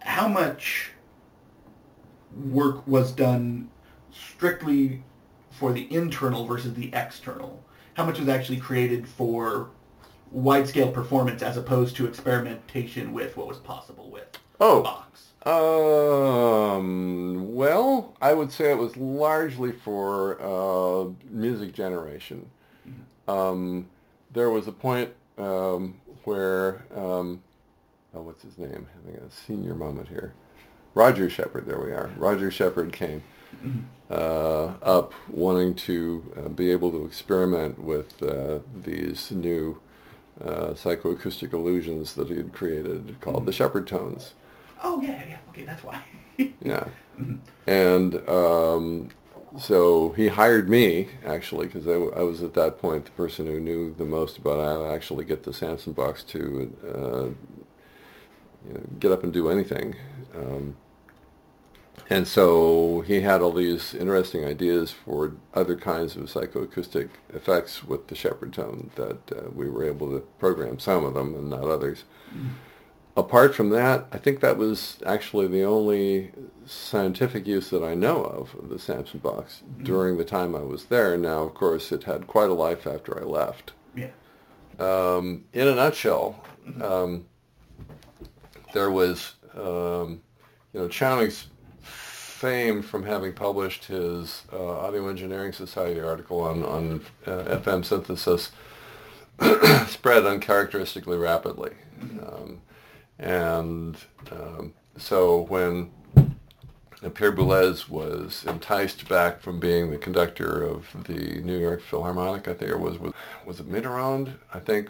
how 0.01 0.29
much 0.29 0.91
work 2.35 2.87
was 2.87 3.13
done 3.13 3.71
strictly 4.13 5.03
for 5.51 5.73
the 5.73 5.93
internal 5.93 6.47
versus 6.47 6.75
the 6.75 6.91
external. 6.93 7.63
How 7.95 8.05
much 8.05 8.19
was 8.19 8.29
actually 8.29 8.59
created 8.59 9.09
for 9.09 9.71
wide-scale 10.31 10.93
performance 10.93 11.43
as 11.43 11.57
opposed 11.57 11.97
to 11.97 12.07
experimentation 12.07 13.13
with 13.13 13.37
what 13.37 13.47
was 13.47 13.59
possible 13.59 14.11
with 14.11 14.39
oh. 14.61 14.77
the 14.77 14.83
box? 14.83 15.27
Um, 15.47 17.55
well, 17.55 18.15
I 18.21 18.35
would 18.35 18.53
say 18.53 18.71
it 18.71 18.79
was 18.79 18.97
largely 18.97 19.73
for 19.73 20.41
uh, 20.41 21.11
music 21.31 21.73
generation. 21.73 22.51
Mm-hmm. 22.87 23.31
Um, 23.31 23.89
there 24.33 24.51
was 24.51 24.69
a 24.69 24.73
point 24.73 25.11
um, 25.39 26.01
where, 26.25 26.85
um, 26.95 27.43
oh, 28.15 28.23
what's 28.23 28.43
his 28.43 28.59
name? 28.59 28.87
Having 28.95 29.21
a 29.21 29.31
senior 29.31 29.75
moment 29.75 30.09
here. 30.09 30.35
Roger 30.95 31.31
Shepard, 31.31 31.67
there 31.67 31.79
we 31.79 31.93
are. 31.93 32.11
Roger 32.17 32.51
Shepard 32.51 32.93
came 32.93 33.23
uh, 34.11 34.67
up 34.83 35.13
wanting 35.29 35.75
to 35.75 36.33
uh, 36.37 36.49
be 36.49 36.71
able 36.71 36.91
to 36.91 37.05
experiment 37.05 37.79
with 37.79 38.23
uh, 38.23 38.59
these 38.85 39.31
new 39.31 39.81
uh, 40.45 40.71
psychoacoustic 40.71 41.53
illusions 41.53 42.15
that 42.15 42.29
he 42.29 42.37
had 42.37 42.53
created 42.53 43.17
called 43.21 43.47
the 43.47 43.53
Shepard 43.53 43.87
tones. 43.87 44.35
Oh 44.83 45.01
yeah, 45.01 45.23
yeah. 45.29 45.39
Okay, 45.51 45.65
that's 45.65 45.85
why. 45.85 46.03
Yeah. 46.63 46.89
And 47.67 48.27
um, 48.27 49.11
so 49.59 50.11
he 50.13 50.29
hired 50.29 50.71
me, 50.71 51.09
actually, 51.27 51.67
because 51.67 51.87
I, 51.87 51.93
I 51.93 52.23
was 52.23 52.43
at 52.43 52.55
that 52.55 52.79
point 52.79 53.05
the 53.05 53.11
person 53.11 53.47
who 53.47 53.61
knew 53.61 53.95
the 53.95 54.07
most 54.07 54.39
about 54.39 54.65
how 54.65 54.85
to 54.85 54.91
actually 54.91 55.27
get 55.27 55.43
the 55.43 55.53
Samson 55.53 55.93
box 55.93 56.23
to 56.25 56.75
uh, 56.83 57.25
you 58.67 58.75
know, 58.75 58.81
get 58.99 59.13
up 59.13 59.23
and 59.23 59.35
do 59.35 59.51
anything. 59.51 59.97
Um, 60.35 60.77
and 62.09 62.27
so 62.27 63.03
he 63.07 63.21
had 63.21 63.41
all 63.43 63.53
these 63.53 63.95
interesting 63.95 64.45
ideas 64.45 64.91
for 64.93 65.35
other 65.55 65.77
kinds 65.77 66.17
of 66.17 66.25
psychoacoustic 66.25 67.11
effects 67.35 67.85
with 67.85 68.07
the 68.09 68.15
Shepard 68.15 68.53
tone 68.53 68.91
that 68.97 69.33
uh, 69.33 69.51
we 69.55 69.69
were 69.69 69.85
able 69.85 70.09
to 70.11 70.21
program 70.39 70.79
some 70.79 71.05
of 71.05 71.15
them 71.15 71.35
and 71.35 71.51
not 71.51 71.65
others. 71.65 72.05
Apart 73.17 73.55
from 73.55 73.71
that, 73.71 74.07
I 74.13 74.19
think 74.19 74.41
that 74.41 74.57
was 74.57 74.99
actually 75.05 75.49
the 75.49 75.65
only 75.65 76.31
scientific 76.65 77.47
use 77.47 77.69
that 77.71 77.83
I 77.83 77.95
know 77.95 78.23
of 78.23 78.55
of 78.55 78.69
the 78.69 78.79
Samson 78.79 79.19
box 79.19 79.63
during 79.83 80.17
the 80.17 80.25
time 80.25 80.55
I 80.55 80.61
was 80.63 80.85
there. 80.85 81.17
Now, 81.17 81.43
of 81.43 81.55
course, 81.55 81.91
it 81.91 82.05
had 82.05 82.27
quite 82.29 82.49
a 82.49 82.55
life 82.55 82.87
after 82.87 83.21
I 83.21 83.25
left. 83.25 83.73
yeah. 83.95 84.11
Um, 84.79 85.45
in 85.53 85.69
a 85.69 85.75
nutshell, 85.75 86.43
um, 86.81 87.27
there 88.73 88.91
was, 88.91 89.35
um, 89.55 90.23
you 90.73 90.81
know, 90.81 90.89
Chowning's 90.89 91.49
fame 92.41 92.81
from 92.81 93.03
having 93.03 93.35
published 93.35 93.85
his 93.85 94.45
uh, 94.51 94.79
Audio 94.79 95.09
Engineering 95.09 95.53
Society 95.53 96.01
article 96.01 96.41
on, 96.41 96.65
on 96.65 97.03
uh, 97.27 97.59
FM 97.59 97.85
synthesis 97.85 98.51
spread 99.89 100.25
uncharacteristically 100.25 101.19
rapidly. 101.19 101.73
Um, 102.01 102.63
and 103.19 103.95
um, 104.33 104.73
so 104.97 105.43
when 105.51 105.91
Pierre 107.13 107.31
Boulez 107.33 107.91
was 107.91 108.47
enticed 108.47 109.07
back 109.07 109.43
from 109.43 109.61
being 109.61 109.91
the 109.91 109.99
conductor 109.99 110.63
of 110.63 110.87
the 111.05 111.43
New 111.43 111.59
York 111.59 111.83
Philharmonic, 111.83 112.49
I 112.49 112.55
think 112.55 112.71
it 112.71 112.81
was, 112.81 112.99
was, 112.99 113.13
was 113.45 113.61
it 113.61 113.71
Mitterrand? 113.71 114.33
I 114.55 114.61
think 114.61 114.89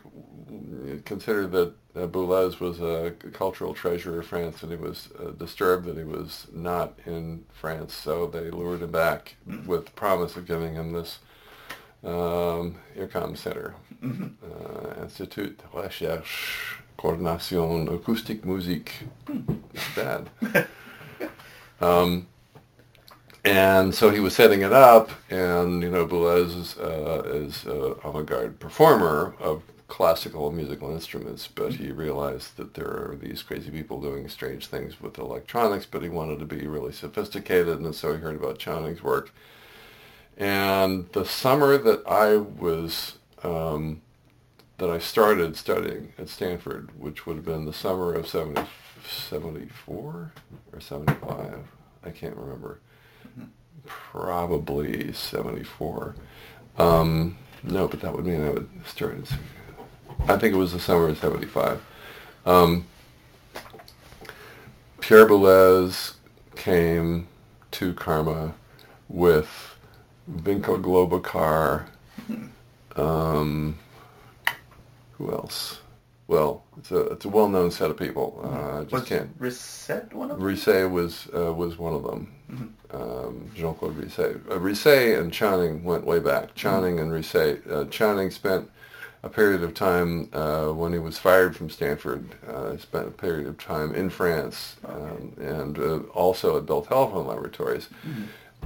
considered 1.05 1.51
that 1.51 1.75
uh, 1.97 2.07
Boulez 2.07 2.61
was 2.61 2.81
a 2.81 3.13
cultural 3.33 3.75
treasure 3.75 4.21
of 4.21 4.27
France 4.27 4.63
and 4.63 4.71
he 4.71 4.79
was 4.79 5.09
uh, 5.19 5.31
disturbed 5.31 5.87
that 5.87 5.97
he 5.97 6.05
was 6.05 6.47
not 6.53 6.99
in 7.07 7.45
France, 7.53 7.95
so 7.95 8.27
they 8.27 8.51
lured 8.51 8.83
him 8.83 8.91
back 8.91 9.37
with 9.67 9.87
the 9.87 9.93
promise 9.93 10.37
of 10.37 10.47
giving 10.47 10.75
him 10.75 10.93
this 10.93 11.19
um, 12.05 12.77
IRCAM 12.97 13.37
Center, 13.37 13.75
uh, 14.03 15.03
Institut 15.03 15.59
de 15.59 15.65
Recherche 15.79 16.77
Coordination 16.97 17.89
Acoustique 17.89 18.45
Musique. 18.45 18.93
Not 19.29 19.95
bad. 19.95 20.67
Um, 21.83 22.27
and 23.43 23.95
so 23.95 24.11
he 24.11 24.21
was 24.21 24.35
setting 24.35 24.61
it 24.61 24.73
up, 24.73 25.11
and 25.31 25.83
you 25.83 25.89
know, 25.89 26.07
Boulez 26.07 26.55
is, 26.55 26.77
uh, 26.77 27.23
is 27.25 27.65
an 27.65 27.95
avant-garde 28.05 28.61
performer 28.61 29.35
of 29.41 29.63
classical 29.91 30.51
musical 30.53 30.91
instruments, 30.91 31.47
but 31.47 31.75
he 31.75 31.91
realized 31.91 32.57
that 32.57 32.75
there 32.75 32.87
are 32.87 33.19
these 33.21 33.43
crazy 33.43 33.71
people 33.71 34.01
doing 34.01 34.29
strange 34.29 34.67
things 34.67 35.01
with 35.01 35.19
electronics, 35.19 35.85
but 35.85 36.03
he 36.03 36.09
wanted 36.09 36.39
to 36.39 36.47
be 36.47 36.67
really 36.67 36.93
sophisticated, 36.93 37.81
and 37.81 37.95
so 37.95 38.15
he 38.15 38.21
heard 38.21 38.37
about 38.37 38.59
Chowning's 38.59 39.03
work. 39.03 39.33
And 40.39 41.11
the 41.13 41.27
summer 41.27 41.77
that 41.77 42.07
I 42.07 42.37
was 42.37 43.19
um, 43.43 44.01
that 44.79 44.89
I 44.89 44.99
started 44.99 45.57
studying 45.57 46.15
at 46.19 46.29
Stanford, 46.31 46.99
which 46.99 47.27
would 47.27 47.37
have 47.37 47.45
been 47.45 47.67
the 47.67 47.73
summer 47.73 48.15
of 48.15 48.27
70, 48.27 48.63
74 49.07 50.33
or 50.73 50.81
75, 50.81 51.59
I 52.03 52.11
can't 52.11 52.37
remember. 52.37 52.81
Probably 53.85 55.13
74. 55.13 56.15
Um, 56.79 57.37
no, 57.63 57.89
but 57.89 58.01
that 58.01 58.15
would 58.15 58.25
mean 58.25 58.43
I 58.43 58.51
would 58.51 58.69
start 58.87 59.19
at, 59.19 59.39
I 60.29 60.37
think 60.39 60.55
it 60.55 60.57
was 60.59 60.73
the 60.73 60.79
summer 60.81 61.09
of 61.09 61.19
75. 61.19 61.81
Um, 62.47 62.87
Pierre 65.01 65.27
Boulez 65.27 66.15
came 66.57 67.27
to 67.73 67.93
Karma 67.95 68.55
with 69.09 69.77
Vinko 70.31 70.81
Globokar, 70.81 71.87
um, 72.97 73.79
who 75.13 75.33
else? 75.33 75.79
Well, 76.29 76.63
it's 76.79 76.93
a 76.93 77.01
it's 77.09 77.25
a 77.25 77.29
well-known 77.29 77.73
set 77.73 77.91
of 77.91 77.97
people. 77.97 78.41
Uh, 78.45 78.79
I 78.79 78.81
just 78.83 78.93
Was 78.93 79.03
can't. 79.05 79.31
Reset 79.39 80.15
one 80.15 80.31
of 80.31 80.39
them? 80.39 80.47
Risset 80.47 80.89
was 80.89 81.27
uh, 81.35 81.53
was 81.53 81.77
one 81.77 81.93
of 81.93 82.05
them. 82.05 82.75
Um, 82.93 83.51
Jean-Claude 83.55 83.97
Risset. 83.97 84.41
Uh, 84.49 84.59
Risset 84.59 85.21
and 85.21 85.33
Chowning 85.33 85.83
went 85.83 86.05
way 86.07 86.21
back. 86.21 86.55
Chowning 86.55 87.01
and 87.01 87.11
Risset. 87.11 87.69
Uh, 87.69 87.85
Chowning 87.87 88.31
spent 88.31 88.71
a 89.23 89.29
period 89.29 89.63
of 89.63 89.75
time 89.75 90.29
uh, 90.33 90.69
when 90.69 90.93
he 90.93 90.99
was 90.99 91.19
fired 91.19 91.55
from 91.57 91.69
Stanford. 91.71 92.35
Uh, 92.49 92.77
spent 92.79 93.07
a 93.09 93.11
period 93.11 93.47
of 93.47 93.59
time 93.59 93.95
in 93.95 94.09
France 94.11 94.77
um, 94.87 95.33
and 95.41 95.79
uh, 95.79 95.99
also 96.15 96.57
at 96.57 96.67
Bell 96.67 96.83
Telephone 96.83 97.27
Laboratories. 97.27 97.89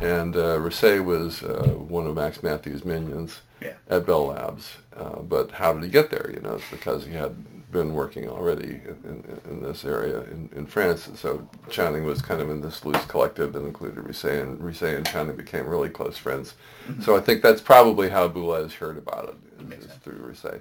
And 0.00 0.36
uh, 0.36 0.58
was 1.00 1.42
uh, 1.42 1.68
one 1.76 2.06
of 2.06 2.14
Max 2.16 2.42
Mathews' 2.42 2.84
minions 2.84 3.40
Yeah. 3.60 3.74
at 3.88 4.06
Bell 4.06 4.26
Labs. 4.26 4.76
Uh, 4.96 5.20
but 5.20 5.50
how 5.52 5.72
did 5.72 5.82
he 5.84 5.88
get 5.88 6.10
there? 6.10 6.30
You 6.34 6.40
know, 6.40 6.54
it's 6.54 6.70
because 6.70 7.04
he 7.06 7.12
had 7.12 7.34
been 7.74 7.92
working 7.92 8.28
already 8.28 8.80
in, 8.86 8.98
in, 9.04 9.40
in 9.50 9.62
this 9.62 9.84
area 9.84 10.20
in, 10.22 10.48
in 10.54 10.64
France. 10.64 11.10
So 11.16 11.46
Chowning 11.68 12.04
was 12.04 12.22
kind 12.22 12.40
of 12.40 12.48
in 12.48 12.62
this 12.62 12.84
loose 12.84 13.04
collective 13.06 13.52
that 13.52 13.64
included 13.64 14.02
Risset, 14.02 14.42
and 14.42 14.58
Risset 14.60 14.96
and 14.96 15.04
Chowning 15.04 15.36
became 15.36 15.66
really 15.66 15.90
close 15.90 16.16
friends. 16.16 16.54
So 17.02 17.16
I 17.16 17.20
think 17.20 17.42
that's 17.42 17.60
probably 17.60 18.08
how 18.08 18.28
Boulez 18.28 18.72
heard 18.72 18.96
about 18.96 19.36
it, 19.60 19.72
is 19.78 19.86
through 20.02 20.32
Risset. 20.32 20.60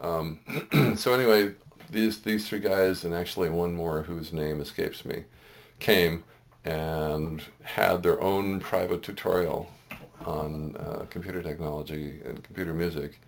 Um, 0.00 0.40
so 0.96 1.12
anyway, 1.12 1.54
these 1.90 2.22
these 2.22 2.48
three 2.48 2.60
guys 2.60 3.04
and 3.04 3.14
actually 3.14 3.50
one 3.50 3.74
more 3.74 4.02
whose 4.02 4.32
name 4.32 4.60
escapes 4.60 5.04
me 5.04 5.24
came 5.78 6.24
and 6.64 7.42
had 7.62 8.02
their 8.02 8.20
own 8.20 8.60
private 8.60 9.02
tutorial 9.02 9.70
on 10.24 10.76
uh, 10.76 11.04
computer 11.10 11.42
technology 11.42 12.20
and 12.24 12.42
computer 12.42 12.72
music 12.72 13.20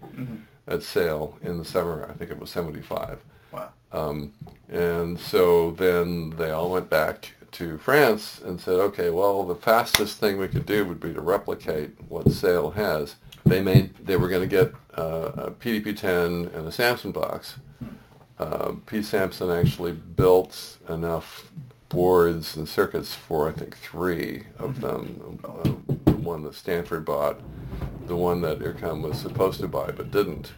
at 0.67 0.83
SAIL 0.83 1.39
in 1.43 1.59
the 1.59 1.65
summer. 1.65 2.09
I 2.09 2.15
think 2.15 2.31
it 2.31 2.39
was 2.39 2.51
75. 2.51 3.21
Wow. 3.53 3.71
Um, 3.93 4.33
and 4.69 5.19
so 5.19 5.73
then 5.73 6.31
they 6.31 6.51
all 6.51 6.71
went 6.71 6.89
back 6.89 7.35
to 7.53 7.77
France 7.79 8.41
and 8.45 8.61
said, 8.61 8.75
okay, 8.75 9.11
well, 9.11 9.45
the 9.45 9.55
fastest 9.55 10.19
thing 10.19 10.39
we 10.39 10.49
could 10.49 10.67
do 10.67 10.85
would 10.87 11.01
be 11.01 11.13
to 11.13 11.21
replicate 11.21 11.91
what 12.09 12.31
SAIL 12.31 12.71
has. 12.73 13.17
They 13.45 13.61
made, 13.61 13.95
they 13.97 14.17
were 14.17 14.29
going 14.29 14.49
to 14.49 14.57
get 14.57 14.73
uh, 14.97 15.33
a 15.35 15.51
PDP-10 15.51 16.55
and 16.55 16.67
a 16.67 16.73
Samson 16.73 17.13
box. 17.13 17.57
Uh, 18.39 18.73
P. 18.87 19.03
Samson 19.03 19.51
actually 19.51 19.93
built 19.93 20.79
enough 20.89 21.51
boards 21.89 22.57
and 22.57 22.69
circuits 22.69 23.15
for, 23.15 23.49
I 23.49 23.53
think, 23.53 23.77
three 23.77 24.45
of 24.59 24.81
them. 24.81 25.39
Uh, 25.45 26.12
one 26.25 26.43
that 26.45 26.55
Stanford 26.55 27.05
bought, 27.05 27.41
the 28.07 28.17
one 28.17 28.41
that 28.43 28.59
IRCAM 28.59 29.03
was 29.03 29.19
supposed 29.19 29.61
to 29.61 29.69
buy 29.69 29.91
but 29.91 30.11
didn't. 30.11 30.53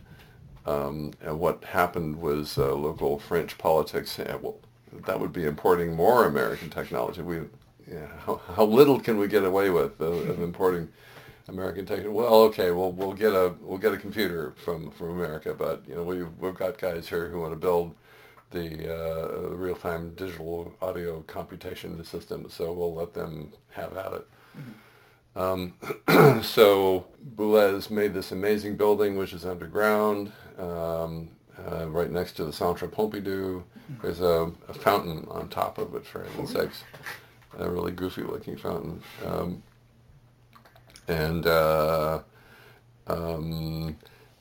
Um, 0.66 1.12
and 1.20 1.38
what 1.38 1.64
happened 1.64 2.20
was 2.20 2.56
uh, 2.56 2.74
local 2.74 3.18
French 3.18 3.58
politics 3.58 4.12
said, 4.12 4.42
well, 4.42 4.58
that 5.06 5.20
would 5.20 5.32
be 5.32 5.44
importing 5.44 5.94
more 5.94 6.24
American 6.24 6.70
technology. 6.70 7.20
We, 7.20 7.40
yeah, 7.90 8.06
how, 8.24 8.40
how 8.54 8.64
little 8.64 8.98
can 8.98 9.18
we 9.18 9.28
get 9.28 9.44
away 9.44 9.70
with 9.70 10.00
uh, 10.00 10.06
of 10.06 10.40
importing 10.40 10.88
American 11.48 11.84
technology? 11.84 12.08
Well, 12.08 12.34
okay, 12.44 12.70
well 12.70 12.92
we'll 12.92 13.12
get 13.12 13.32
a 13.32 13.54
we'll 13.60 13.78
get 13.78 13.92
a 13.92 13.98
computer 13.98 14.54
from, 14.64 14.90
from 14.92 15.10
America, 15.10 15.54
but 15.54 15.82
you 15.86 15.94
know 15.94 16.02
we've 16.02 16.28
we've 16.38 16.54
got 16.54 16.78
guys 16.78 17.08
here 17.08 17.28
who 17.28 17.40
want 17.40 17.52
to 17.52 17.58
build 17.58 17.94
the 18.50 18.94
uh, 18.94 19.48
real-time 19.50 20.14
digital 20.14 20.72
audio 20.80 21.22
computation 21.22 22.02
system, 22.04 22.46
so 22.48 22.72
we'll 22.72 22.94
let 22.94 23.12
them 23.12 23.52
have 23.70 23.96
at 23.96 24.12
it. 24.12 24.26
Um, 25.36 25.74
so 26.42 27.06
Boulez 27.36 27.90
made 27.90 28.14
this 28.14 28.32
amazing 28.32 28.76
building, 28.76 29.16
which 29.16 29.32
is 29.32 29.44
underground, 29.44 30.32
um, 30.58 31.30
uh, 31.58 31.88
right 31.88 32.10
next 32.10 32.32
to 32.34 32.44
the 32.44 32.52
Centre 32.52 32.88
Pompidou. 32.88 33.62
There's 34.02 34.20
a, 34.20 34.52
a 34.68 34.74
fountain 34.74 35.26
on 35.30 35.48
top 35.48 35.78
of 35.78 35.94
it, 35.94 36.06
for 36.06 36.26
sakes. 36.46 36.84
A 37.58 37.70
really 37.70 37.92
goofy-looking 37.92 38.56
fountain. 38.56 39.02
Um, 39.24 39.62
and 41.06 41.46
uh, 41.46 42.20
um, 43.06 43.96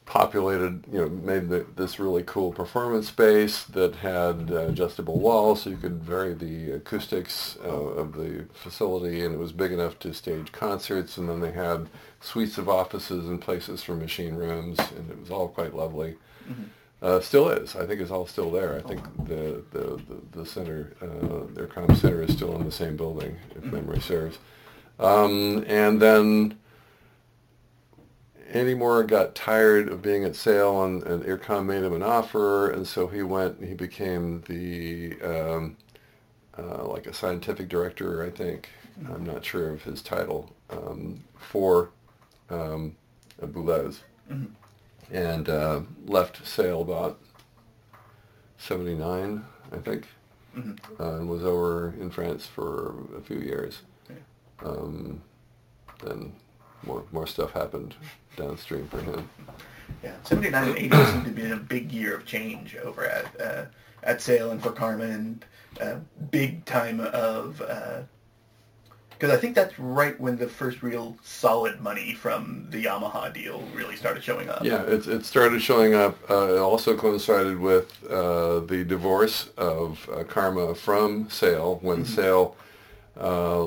populated, 0.05 0.83
you 0.91 0.99
know, 0.99 1.09
made 1.09 1.49
the, 1.49 1.65
this 1.75 1.99
really 1.99 2.23
cool 2.23 2.51
performance 2.51 3.07
space 3.07 3.63
that 3.63 3.95
had 3.95 4.51
uh, 4.51 4.67
adjustable 4.67 5.19
walls 5.19 5.61
so 5.61 5.69
you 5.69 5.77
could 5.77 6.03
vary 6.03 6.33
the 6.33 6.71
acoustics 6.71 7.57
uh, 7.63 7.69
of 7.69 8.13
the 8.13 8.45
facility 8.53 9.23
and 9.23 9.33
it 9.33 9.37
was 9.37 9.51
big 9.51 9.71
enough 9.71 9.97
to 9.99 10.13
stage 10.13 10.51
concerts 10.51 11.17
and 11.17 11.29
then 11.29 11.39
they 11.39 11.51
had 11.51 11.89
suites 12.19 12.57
of 12.57 12.67
offices 12.67 13.27
and 13.27 13.41
places 13.41 13.81
for 13.81 13.95
machine 13.95 14.35
rooms 14.35 14.77
and 14.97 15.09
it 15.09 15.19
was 15.19 15.31
all 15.31 15.47
quite 15.47 15.73
lovely. 15.73 16.15
Mm-hmm. 16.49 16.63
Uh, 17.01 17.19
still 17.19 17.49
is. 17.49 17.75
I 17.75 17.85
think 17.85 17.99
it's 17.99 18.11
all 18.11 18.25
still 18.25 18.49
there. 18.49 18.77
I 18.77 18.81
think 18.81 19.27
the 19.27 19.61
the 19.71 20.01
the, 20.07 20.39
the 20.39 20.45
center, 20.45 20.93
uh, 21.01 21.53
their 21.53 21.67
com 21.67 21.93
center, 21.97 22.23
is 22.23 22.31
still 22.31 22.55
in 22.55 22.63
the 22.63 22.71
same 22.71 22.95
building, 22.95 23.35
if 23.51 23.57
mm-hmm. 23.57 23.75
memory 23.75 23.99
serves. 23.99 24.37
Um, 24.99 25.65
and 25.67 26.01
then 26.01 26.57
Andy 28.53 28.75
Moorer 28.75 29.03
got 29.03 29.33
tired 29.33 29.89
of 29.89 30.03
being 30.03 30.23
at 30.23 30.35
SAIL, 30.35 30.83
and, 30.83 31.01
and 31.03 31.23
IRCAM 31.23 31.65
made 31.65 31.83
him 31.83 31.93
an 31.93 32.03
offer, 32.03 32.69
and 32.69 32.87
so 32.87 33.07
he 33.07 33.23
went. 33.23 33.63
He 33.63 33.73
became 33.73 34.41
the 34.41 35.19
um, 35.21 35.75
uh, 36.57 36.85
like 36.85 37.07
a 37.07 37.13
scientific 37.13 37.67
director, 37.67 38.23
I 38.23 38.29
think. 38.29 38.69
Mm-hmm. 39.01 39.11
I'm 39.11 39.25
not 39.25 39.43
sure 39.43 39.71
of 39.71 39.81
his 39.81 40.03
title 40.03 40.51
um, 40.69 41.23
for 41.35 41.89
um, 42.51 42.95
Boulez, 43.41 44.01
mm-hmm. 44.31 44.45
and 45.11 45.49
uh, 45.49 45.81
left 46.05 46.45
SAIL 46.45 46.83
about 46.83 47.19
79, 48.59 49.43
I 49.71 49.77
think, 49.77 50.07
mm-hmm. 50.55 51.01
uh, 51.01 51.15
and 51.15 51.27
was 51.27 51.43
over 51.43 51.95
in 51.99 52.11
France 52.11 52.45
for 52.45 52.93
a 53.17 53.21
few 53.21 53.39
years. 53.39 53.81
Um, 54.63 55.23
then 56.05 56.33
more 56.85 57.03
more 57.11 57.27
stuff 57.27 57.51
happened 57.51 57.95
downstream 58.35 58.87
for 58.87 59.01
him. 59.01 59.29
Yeah, 60.03 60.15
79 60.23 60.69
and 60.69 60.77
80 60.77 61.05
seemed 61.05 61.25
to 61.25 61.31
be 61.31 61.51
a 61.51 61.55
big 61.55 61.91
year 61.91 62.15
of 62.15 62.25
change 62.25 62.75
over 62.75 63.05
at 63.05 63.41
uh, 63.41 63.65
at 64.03 64.21
SAIL 64.21 64.51
and 64.51 64.61
for 64.61 64.71
Karma 64.71 65.05
and 65.05 65.45
uh, 65.79 65.95
big 66.31 66.65
time 66.65 66.99
of 66.99 67.57
because 67.57 69.31
uh, 69.31 69.33
I 69.33 69.37
think 69.37 69.55
that's 69.55 69.77
right 69.79 70.19
when 70.19 70.37
the 70.37 70.47
first 70.47 70.83
real 70.83 71.17
solid 71.23 71.79
money 71.79 72.13
from 72.13 72.67
the 72.69 72.85
Yamaha 72.85 73.33
deal 73.33 73.63
really 73.73 73.95
started 73.95 74.23
showing 74.23 74.49
up. 74.49 74.63
Yeah, 74.63 74.83
it, 74.83 75.07
it 75.07 75.25
started 75.25 75.61
showing 75.61 75.93
up. 75.93 76.17
Uh, 76.29 76.53
it 76.53 76.59
also 76.59 76.95
coincided 76.97 77.59
with 77.59 78.03
uh, 78.09 78.59
the 78.59 78.83
divorce 78.85 79.49
of 79.57 80.09
uh, 80.13 80.23
Karma 80.23 80.75
from 80.75 81.29
SAIL 81.29 81.79
when 81.81 82.03
mm-hmm. 82.03 82.13
SAIL. 82.13 82.55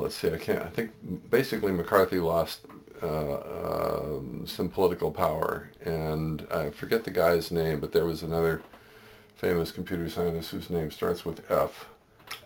let's 0.03 0.15
see, 0.15 0.31
I 0.31 0.39
can't. 0.39 0.63
I 0.63 0.69
think 0.69 0.91
basically 1.31 1.73
McCarthy 1.73 2.19
lost 2.19 2.61
uh, 3.03 4.07
um, 4.07 4.45
some 4.47 4.69
political 4.69 5.11
power. 5.11 5.71
And 5.85 6.47
I 6.51 6.71
forget 6.71 7.05
the 7.05 7.11
guy's 7.11 7.51
name, 7.51 7.81
but 7.81 7.93
there 7.93 8.05
was 8.05 8.23
another 8.23 8.63
famous 9.37 9.71
computer 9.71 10.09
scientist 10.09 10.51
whose 10.51 10.71
name 10.71 10.91
starts 10.91 11.25
with 11.25 11.51
F. 11.51 11.87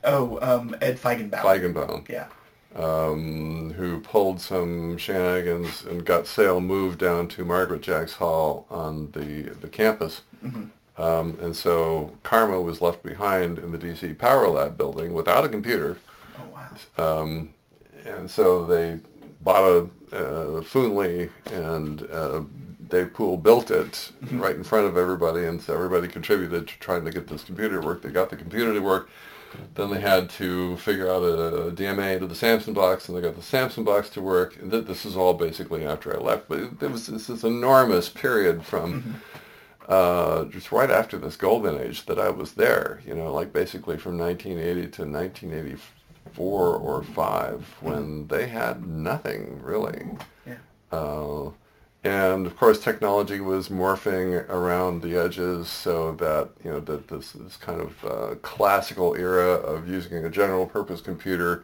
Oh, 0.04 0.38
um, 0.42 0.74
Ed 0.80 0.98
Feigenbaum. 0.98 1.40
Feigenbaum. 1.40 2.08
Yeah. 2.08 2.26
Um, 2.74 3.72
who 3.72 4.00
pulled 4.00 4.40
some 4.40 4.96
shenanigans 4.96 5.84
and 5.84 6.04
got 6.04 6.28
SAIL 6.28 6.60
moved 6.60 7.00
down 7.00 7.26
to 7.28 7.44
Margaret 7.44 7.82
Jacks 7.82 8.14
Hall 8.14 8.66
on 8.70 9.10
the 9.10 9.42
the 9.60 9.66
campus. 9.66 10.22
Mm-hmm. 10.44 10.66
Um, 11.02 11.38
and 11.40 11.56
so 11.56 12.12
Karma 12.22 12.60
was 12.60 12.80
left 12.80 13.02
behind 13.02 13.58
in 13.58 13.72
the 13.72 13.78
DC 13.78 14.16
Power 14.18 14.48
Lab 14.48 14.76
building 14.76 15.14
without 15.14 15.44
a 15.44 15.48
computer. 15.48 15.96
Oh 16.38 16.44
wow! 16.96 17.20
Um, 17.20 17.50
and 18.04 18.30
so 18.30 18.64
they 18.66 19.00
bought 19.40 19.64
a 19.64 19.88
uh, 20.12 20.60
Foonly 20.62 21.30
and 21.46 22.02
uh, 22.10 22.42
Dave 22.88 23.14
Poole 23.14 23.36
built 23.36 23.70
it 23.70 24.12
mm-hmm. 24.22 24.40
right 24.40 24.56
in 24.56 24.64
front 24.64 24.86
of 24.86 24.96
everybody, 24.96 25.46
and 25.46 25.60
so 25.62 25.74
everybody 25.74 26.08
contributed 26.08 26.68
to 26.68 26.78
trying 26.78 27.04
to 27.04 27.10
get 27.10 27.28
this 27.28 27.44
computer 27.44 27.80
to 27.80 27.86
work. 27.86 28.02
They 28.02 28.10
got 28.10 28.30
the 28.30 28.36
computer 28.36 28.74
to 28.74 28.80
work. 28.80 29.08
Then 29.74 29.90
they 29.90 30.00
had 30.00 30.30
to 30.30 30.76
figure 30.76 31.10
out 31.10 31.22
a 31.22 31.72
DMA 31.72 32.20
to 32.20 32.26
the 32.26 32.34
Samson 32.34 32.72
box, 32.72 33.08
and 33.08 33.16
they 33.16 33.22
got 33.22 33.34
the 33.34 33.42
Samson 33.42 33.82
box 33.82 34.08
to 34.10 34.20
work. 34.20 34.56
And 34.60 34.70
th- 34.70 34.86
this 34.86 35.04
is 35.04 35.16
all 35.16 35.34
basically 35.34 35.84
after 35.84 36.16
I 36.16 36.20
left. 36.20 36.48
But 36.48 36.60
it, 36.60 36.90
was 36.90 37.08
this, 37.08 37.26
this 37.26 37.42
enormous 37.42 38.08
period 38.08 38.64
from 38.64 39.02
mm-hmm. 39.02 39.12
uh, 39.88 40.44
just 40.44 40.70
right 40.70 40.90
after 40.90 41.18
this 41.18 41.34
golden 41.34 41.80
age 41.80 42.06
that 42.06 42.20
I 42.20 42.30
was 42.30 42.52
there. 42.52 43.00
You 43.04 43.14
know, 43.14 43.32
like 43.32 43.52
basically 43.52 43.98
from 43.98 44.18
1980 44.18 44.80
to 44.82 45.02
1984 45.02 45.99
four 46.32 46.74
or 46.74 47.02
five 47.02 47.64
when 47.80 48.26
they 48.28 48.48
had 48.48 48.86
nothing 48.86 49.60
really. 49.62 50.06
Yeah. 50.46 50.56
Uh, 50.90 51.50
and 52.02 52.46
of 52.46 52.56
course, 52.56 52.80
technology 52.80 53.40
was 53.40 53.68
morphing 53.68 54.48
around 54.48 55.02
the 55.02 55.16
edges, 55.16 55.68
so 55.68 56.12
that 56.12 56.48
you 56.64 56.70
know 56.70 56.80
that 56.80 57.08
this, 57.08 57.32
this 57.32 57.56
kind 57.56 57.80
of 57.80 58.04
uh, 58.04 58.34
classical 58.36 59.14
era 59.14 59.50
of 59.50 59.86
using 59.86 60.24
a 60.24 60.30
general 60.30 60.66
purpose 60.66 61.02
computer 61.02 61.62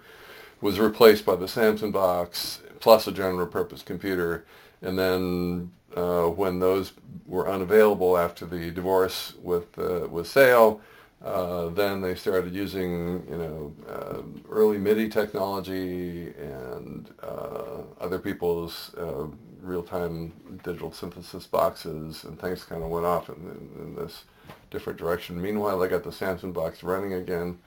was 0.61 0.79
replaced 0.79 1.25
by 1.25 1.37
the 1.37 1.49
Samson 1.49 1.91
box 1.91 2.61
plus 2.81 3.07
a 3.07 3.13
general 3.13 3.47
purpose 3.47 3.83
computer, 3.83 4.45
and 4.83 4.99
then 4.99 5.73
uh, 5.97 6.25
when 6.27 6.61
those 6.61 6.93
were 7.27 7.49
unavailable 7.49 8.19
after 8.19 8.45
the 8.45 8.71
divorce 8.71 9.33
with 9.43 9.79
uh, 9.79 10.07
with 10.11 10.27
SAIL, 10.27 10.83
uh, 11.25 11.69
then 11.69 12.01
they 12.03 12.15
started 12.15 12.55
using, 12.55 13.27
you 13.29 13.37
know, 13.37 13.75
uh, 13.89 14.23
early 14.51 14.79
MIDI 14.79 15.09
technology 15.09 16.35
and 16.39 17.11
uh, 17.23 17.83
other 18.01 18.19
people's 18.19 18.95
uh, 18.99 19.27
real-time 19.63 20.33
digital 20.63 20.93
synthesis 20.93 21.47
boxes, 21.47 22.25
and 22.25 22.39
things 22.39 22.65
kind 22.65 22.83
of 22.83 22.91
went 22.91 23.07
off 23.07 23.31
in, 23.31 23.35
in, 23.35 23.83
in, 23.83 23.95
this 23.97 24.25
different 24.71 24.99
direction. 24.99 25.41
Meanwhile, 25.41 25.79
they 25.79 25.89
got 25.89 26.05
the 26.05 26.13
Samson 26.13 26.53
box 26.53 26.83
running 26.83 27.15
again, 27.15 27.59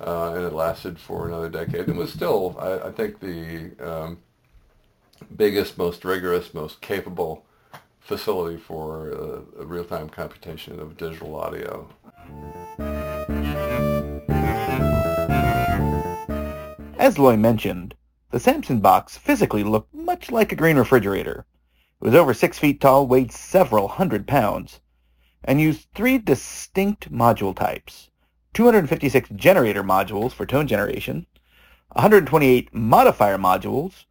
uh, 0.00 0.34
and 0.34 0.44
it 0.44 0.52
lasted 0.52 0.98
for 0.98 1.26
another 1.26 1.48
decade. 1.48 1.88
It 1.88 1.96
was 1.96 2.12
still, 2.12 2.56
I, 2.60 2.88
I 2.88 2.92
think, 2.92 3.18
the 3.18 3.70
um, 3.80 4.18
biggest, 5.34 5.78
most 5.78 6.04
rigorous, 6.04 6.52
most 6.52 6.82
capable 6.82 7.44
facility 8.00 8.58
for 8.58 9.42
real-time 9.56 10.10
computation 10.10 10.78
of 10.78 10.98
digital 10.98 11.34
audio. 11.34 11.88
As 16.98 17.18
Loy 17.18 17.36
mentioned, 17.36 17.94
the 18.30 18.40
Samson 18.40 18.80
box 18.80 19.16
physically 19.16 19.62
looked 19.62 19.94
much 19.94 20.30
like 20.30 20.52
a 20.52 20.56
green 20.56 20.78
refrigerator. 20.78 21.44
It 22.00 22.04
was 22.04 22.14
over 22.14 22.32
six 22.32 22.58
feet 22.58 22.80
tall, 22.80 23.06
weighed 23.06 23.30
several 23.30 23.88
hundred 23.88 24.26
pounds, 24.26 24.80
and 25.44 25.60
used 25.60 25.88
three 25.94 26.18
distinct 26.18 27.12
module 27.12 27.54
types. 27.54 28.10
256 28.54 29.28
generator 29.36 29.82
modules 29.82 30.32
for 30.32 30.46
tone 30.46 30.66
generation, 30.66 31.26
128 31.92 32.74
modifier 32.74 33.36
modules, 33.36 34.06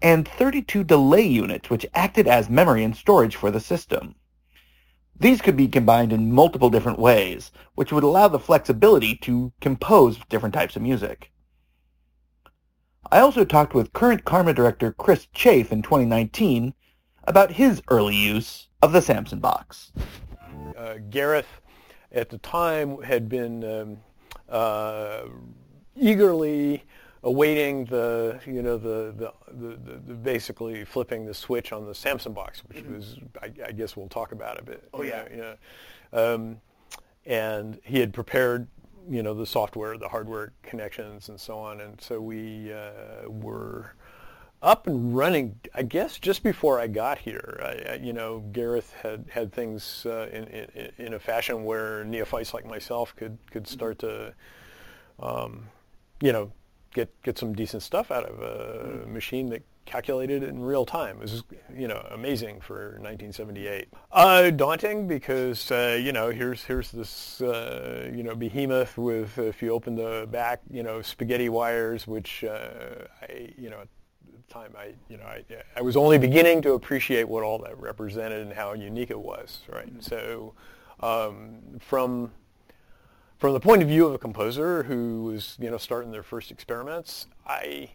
and 0.00 0.28
32 0.28 0.84
delay 0.84 1.26
units 1.26 1.68
which 1.68 1.86
acted 1.92 2.28
as 2.28 2.48
memory 2.48 2.84
and 2.84 2.96
storage 2.96 3.34
for 3.34 3.50
the 3.50 3.60
system. 3.60 4.14
These 5.20 5.42
could 5.42 5.56
be 5.56 5.68
combined 5.68 6.12
in 6.12 6.32
multiple 6.32 6.70
different 6.70 6.98
ways, 6.98 7.50
which 7.74 7.92
would 7.92 8.04
allow 8.04 8.28
the 8.28 8.38
flexibility 8.38 9.16
to 9.22 9.52
compose 9.60 10.18
different 10.28 10.54
types 10.54 10.76
of 10.76 10.82
music. 10.82 11.32
I 13.10 13.20
also 13.20 13.44
talked 13.44 13.74
with 13.74 13.92
current 13.92 14.24
Karma 14.24 14.52
director 14.52 14.92
Chris 14.92 15.26
Chafe 15.32 15.72
in 15.72 15.82
2019 15.82 16.74
about 17.24 17.52
his 17.52 17.82
early 17.88 18.14
use 18.14 18.68
of 18.82 18.92
the 18.92 19.02
Samson 19.02 19.40
box. 19.40 19.92
Uh, 20.76 20.94
Gareth, 21.10 21.60
at 22.12 22.28
the 22.28 22.38
time, 22.38 23.02
had 23.02 23.28
been 23.28 23.64
um, 23.64 23.96
uh, 24.48 25.22
eagerly 25.96 26.84
awaiting 27.22 27.84
the 27.86 28.40
you 28.46 28.62
know 28.62 28.78
the 28.78 29.14
the, 29.16 29.32
the, 29.52 29.76
the, 30.06 30.14
basically 30.14 30.84
flipping 30.84 31.26
the 31.26 31.34
switch 31.34 31.72
on 31.72 31.86
the 31.86 31.94
Samson 31.94 32.32
box, 32.32 32.62
which 32.66 32.78
mm-hmm. 32.78 32.94
was 32.94 33.18
I, 33.42 33.50
I, 33.66 33.72
guess 33.72 33.96
we'll 33.96 34.08
talk 34.08 34.32
about 34.32 34.58
a 34.58 34.62
bit. 34.62 34.88
Oh 34.94 35.02
yeah, 35.02 35.24
yeah. 35.34 35.54
Um, 36.12 36.60
and 37.26 37.80
he 37.84 38.00
had 38.00 38.12
prepared 38.12 38.68
you 39.08 39.22
know 39.22 39.34
the 39.34 39.46
software, 39.46 39.96
the 39.98 40.08
hardware 40.08 40.52
connections, 40.62 41.28
and 41.28 41.40
so 41.40 41.58
on, 41.58 41.80
and 41.80 42.00
so 42.00 42.20
we 42.20 42.72
uh, 42.72 43.28
were 43.28 43.94
up 44.62 44.86
and 44.86 45.16
running. 45.16 45.58
I 45.74 45.82
guess 45.82 46.18
just 46.18 46.42
before 46.42 46.80
I 46.80 46.86
got 46.86 47.18
here, 47.18 47.60
I, 47.62 47.92
I, 47.92 47.94
you 47.96 48.12
know, 48.12 48.40
Gareth 48.52 48.94
had 49.02 49.24
had 49.30 49.52
things 49.52 50.06
uh, 50.06 50.28
in, 50.32 50.44
in, 50.44 50.92
in 50.98 51.14
a 51.14 51.18
fashion 51.18 51.64
where 51.64 52.04
neophytes 52.04 52.54
like 52.54 52.66
myself 52.66 53.14
could 53.16 53.38
could 53.50 53.66
start 53.66 53.98
to. 54.00 54.34
Um, 55.20 55.64
you 56.20 56.32
know, 56.32 56.52
get 56.92 57.10
get 57.22 57.38
some 57.38 57.54
decent 57.54 57.82
stuff 57.82 58.10
out 58.10 58.24
of 58.24 58.40
a 58.40 59.06
machine 59.06 59.50
that 59.50 59.62
calculated 59.88 60.42
in 60.42 60.60
real 60.60 60.84
time. 60.84 61.16
It 61.16 61.22
was, 61.22 61.44
you 61.74 61.88
know, 61.88 62.06
amazing 62.10 62.60
for 62.60 62.98
1978. 63.00 63.88
Uh, 64.12 64.50
daunting 64.50 65.08
because, 65.08 65.70
uh, 65.70 65.98
you 66.00 66.12
know, 66.12 66.30
here's 66.30 66.62
here's 66.62 66.92
this, 66.92 67.40
uh, 67.40 68.10
you 68.14 68.22
know, 68.22 68.34
behemoth 68.34 68.98
with, 68.98 69.38
if 69.38 69.62
you 69.62 69.70
open 69.70 69.96
the 69.96 70.28
back, 70.30 70.60
you 70.70 70.82
know, 70.82 71.00
spaghetti 71.00 71.48
wires, 71.48 72.06
which, 72.06 72.44
uh, 72.44 73.06
I, 73.22 73.54
you 73.56 73.70
know, 73.70 73.80
at 73.80 73.88
the 74.30 74.52
time, 74.52 74.74
I 74.78 74.92
you 75.08 75.16
know 75.16 75.24
I, 75.24 75.42
I 75.74 75.80
was 75.80 75.96
only 75.96 76.18
beginning 76.18 76.60
to 76.62 76.72
appreciate 76.72 77.26
what 77.26 77.42
all 77.42 77.58
that 77.60 77.78
represented 77.78 78.42
and 78.42 78.52
how 78.52 78.74
unique 78.74 79.10
it 79.10 79.18
was, 79.18 79.60
right? 79.72 79.86
Mm-hmm. 79.86 80.00
So 80.00 80.52
um, 81.00 81.60
from 81.80 82.32
from 83.38 83.52
the 83.52 83.60
point 83.60 83.82
of 83.82 83.88
view 83.88 84.06
of 84.06 84.14
a 84.14 84.18
composer 84.18 84.82
who 84.82 85.24
was 85.24 85.56
you 85.60 85.70
know 85.70 85.78
starting 85.78 86.10
their 86.10 86.22
first 86.22 86.50
experiments, 86.50 87.26
I 87.46 87.90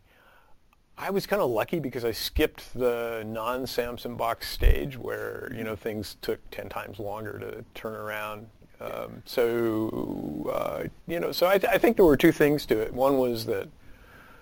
I 0.97 1.09
was 1.09 1.25
kind 1.25 1.41
of 1.41 1.49
lucky 1.49 1.79
because 1.79 2.05
I 2.05 2.11
skipped 2.11 2.73
the 2.73 3.23
non-Samson 3.25 4.15
box 4.15 4.49
stage 4.49 4.97
where 4.97 5.51
you 5.55 5.63
know 5.63 5.75
things 5.75 6.17
took 6.21 6.39
ten 6.51 6.69
times 6.69 6.99
longer 6.99 7.39
to 7.39 7.65
turn 7.73 7.93
around. 7.93 8.47
Um, 8.79 9.23
so 9.25 10.51
uh, 10.53 10.87
you 11.07 11.19
know, 11.19 11.31
so 11.31 11.47
I, 11.47 11.57
th- 11.57 11.71
I, 11.71 11.77
think 11.77 11.95
there 11.95 12.05
were 12.05 12.17
two 12.17 12.33
things 12.33 12.65
to 12.65 12.79
it. 12.79 12.93
One 12.93 13.17
was 13.17 13.45
that 13.45 13.69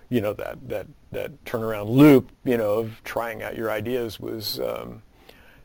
you 0.09 0.19
know 0.19 0.33
that 0.33 0.67
that 0.69 0.87
that 1.11 1.45
turnaround 1.45 1.89
loop, 1.89 2.31
you 2.43 2.57
know, 2.57 2.79
of 2.79 3.01
trying 3.03 3.43
out 3.43 3.55
your 3.55 3.71
ideas 3.71 4.19
was 4.19 4.59
um, 4.59 5.03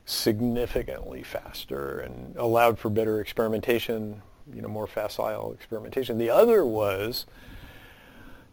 significantly 0.05 1.23
faster 1.23 2.01
and 2.01 2.37
allowed 2.37 2.79
for 2.79 2.91
better 2.91 3.21
experimentation, 3.21 4.23
you 4.55 4.63
know, 4.63 4.69
more 4.69 4.87
facile 4.87 5.53
experimentation. 5.53 6.19
The 6.19 6.31
other 6.31 6.65
was 6.65 7.27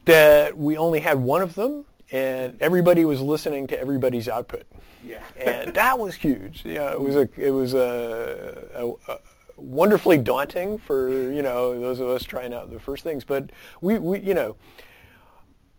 that 0.06 0.58
we 0.58 0.78
only 0.78 1.00
had 1.00 1.20
one 1.20 1.42
of 1.42 1.56
them 1.56 1.86
and 2.12 2.58
everybody 2.62 3.06
was 3.06 3.22
listening 3.22 3.68
to 3.68 3.80
everybody's 3.80 4.28
output. 4.28 4.64
Yeah. 5.06 5.20
and 5.38 5.74
that 5.74 6.00
was 6.00 6.16
huge. 6.16 6.64
Yeah, 6.64 6.92
it 6.92 7.02
was 7.02 7.16
a 7.16 7.28
it 7.38 7.52
was 7.52 7.74
a, 7.74 8.68
a, 8.74 9.12
a, 9.12 9.20
wonderfully 9.58 10.18
daunting 10.18 10.78
for 10.78 11.10
you 11.10 11.42
know 11.42 11.80
those 11.80 12.00
of 12.00 12.08
us 12.08 12.24
trying 12.24 12.54
out 12.54 12.72
the 12.72 12.80
first 12.80 13.04
things. 13.04 13.24
But 13.24 13.50
we, 13.82 14.00
we 14.00 14.20
you 14.20 14.34
know 14.34 14.56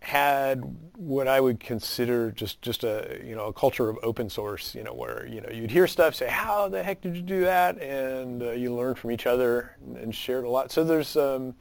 had 0.04 0.62
what 0.96 1.26
I 1.26 1.40
would 1.40 1.58
consider 1.60 2.30
just 2.30 2.62
just 2.62 2.84
a 2.84 3.20
you 3.24 3.34
know 3.34 3.46
a 3.46 3.52
culture 3.52 3.88
of 3.88 3.98
open 4.02 4.30
source. 4.30 4.74
You 4.74 4.84
know 4.84 4.94
where 4.94 5.26
you 5.26 5.40
know 5.40 5.50
you'd 5.50 5.70
hear 5.70 5.86
stuff 5.86 6.14
say 6.14 6.28
how 6.28 6.68
the 6.68 6.82
heck 6.82 7.00
did 7.00 7.16
you 7.16 7.22
do 7.22 7.42
that, 7.42 7.80
and 7.80 8.42
uh, 8.42 8.50
you 8.52 8.74
learn 8.74 8.94
from 8.94 9.10
each 9.10 9.26
other 9.26 9.76
and 9.96 10.14
shared 10.14 10.44
a 10.44 10.48
lot. 10.48 10.70
So 10.70 10.84
there's 10.84 11.16
um, 11.16 11.54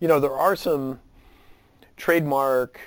you 0.00 0.08
know 0.08 0.18
there 0.20 0.36
are 0.36 0.56
some 0.56 1.00
trademark 2.00 2.80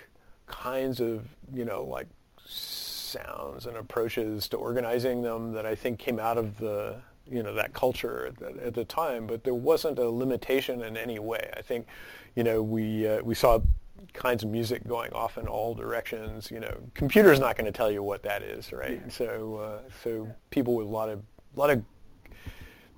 kinds 0.47 0.99
of, 0.99 1.27
you 1.53 1.65
know, 1.65 1.83
like 1.83 2.07
sounds 2.45 3.67
and 3.67 3.77
approaches 3.77 4.47
to 4.49 4.57
organizing 4.57 5.21
them 5.21 5.53
that 5.53 5.65
I 5.65 5.75
think 5.75 5.99
came 5.99 6.19
out 6.19 6.37
of 6.37 6.57
the, 6.57 6.95
you 7.29 7.43
know, 7.43 7.53
that 7.53 7.73
culture 7.73 8.27
at 8.27 8.37
the, 8.37 8.65
at 8.65 8.73
the 8.73 8.85
time, 8.85 9.27
but 9.27 9.43
there 9.43 9.53
wasn't 9.53 9.99
a 9.99 10.09
limitation 10.09 10.81
in 10.81 10.97
any 10.97 11.19
way. 11.19 11.49
I 11.55 11.61
think, 11.61 11.87
you 12.35 12.43
know, 12.43 12.63
we, 12.63 13.07
uh, 13.07 13.21
we 13.23 13.35
saw 13.35 13.61
kinds 14.13 14.43
of 14.43 14.49
music 14.49 14.87
going 14.87 15.13
off 15.13 15.37
in 15.37 15.47
all 15.47 15.73
directions. 15.73 16.51
You 16.51 16.59
know, 16.59 16.77
computer's 16.93 17.39
not 17.39 17.55
going 17.55 17.65
to 17.65 17.71
tell 17.71 17.91
you 17.91 18.03
what 18.03 18.23
that 18.23 18.41
is, 18.41 18.71
right? 18.71 19.01
Yeah. 19.03 19.11
So, 19.11 19.55
uh, 19.55 19.89
so 20.03 20.27
people 20.49 20.75
with 20.75 20.87
a 20.87 20.89
lot 20.89 21.09
of, 21.09 21.19
a 21.55 21.59
lot 21.59 21.69
of 21.69 21.83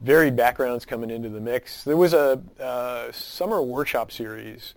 varied 0.02 0.36
backgrounds 0.36 0.86
coming 0.86 1.10
into 1.10 1.30
the 1.30 1.42
mix. 1.42 1.84
There 1.84 1.98
was 1.98 2.14
a 2.14 2.42
uh, 2.60 3.12
summer 3.12 3.62
workshop 3.62 4.12
series 4.12 4.76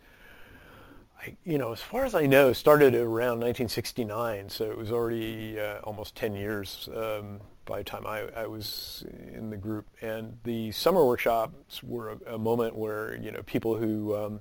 I, 1.21 1.37
you 1.45 1.59
know, 1.59 1.73
as 1.73 1.81
far 1.81 2.05
as 2.05 2.15
I 2.15 2.27
know, 2.27 2.53
started 2.53 2.95
around 2.95 3.41
1969, 3.41 4.49
so 4.49 4.71
it 4.71 4.77
was 4.77 4.93
already 4.93 5.59
uh, 5.59 5.81
almost 5.81 6.15
10 6.15 6.35
years 6.35 6.89
um, 6.95 7.41
by 7.65 7.79
the 7.79 7.85
time 7.85 8.07
I, 8.07 8.29
I, 8.37 8.47
was 8.47 9.05
in 9.35 9.51
the 9.51 9.57
group. 9.57 9.87
And 10.01 10.39
the 10.45 10.71
summer 10.71 11.05
workshops 11.05 11.83
were 11.83 12.19
a, 12.27 12.35
a 12.35 12.39
moment 12.39 12.77
where 12.77 13.17
you 13.17 13.33
know 13.33 13.43
people 13.43 13.77
who 13.77 14.17
um, 14.17 14.41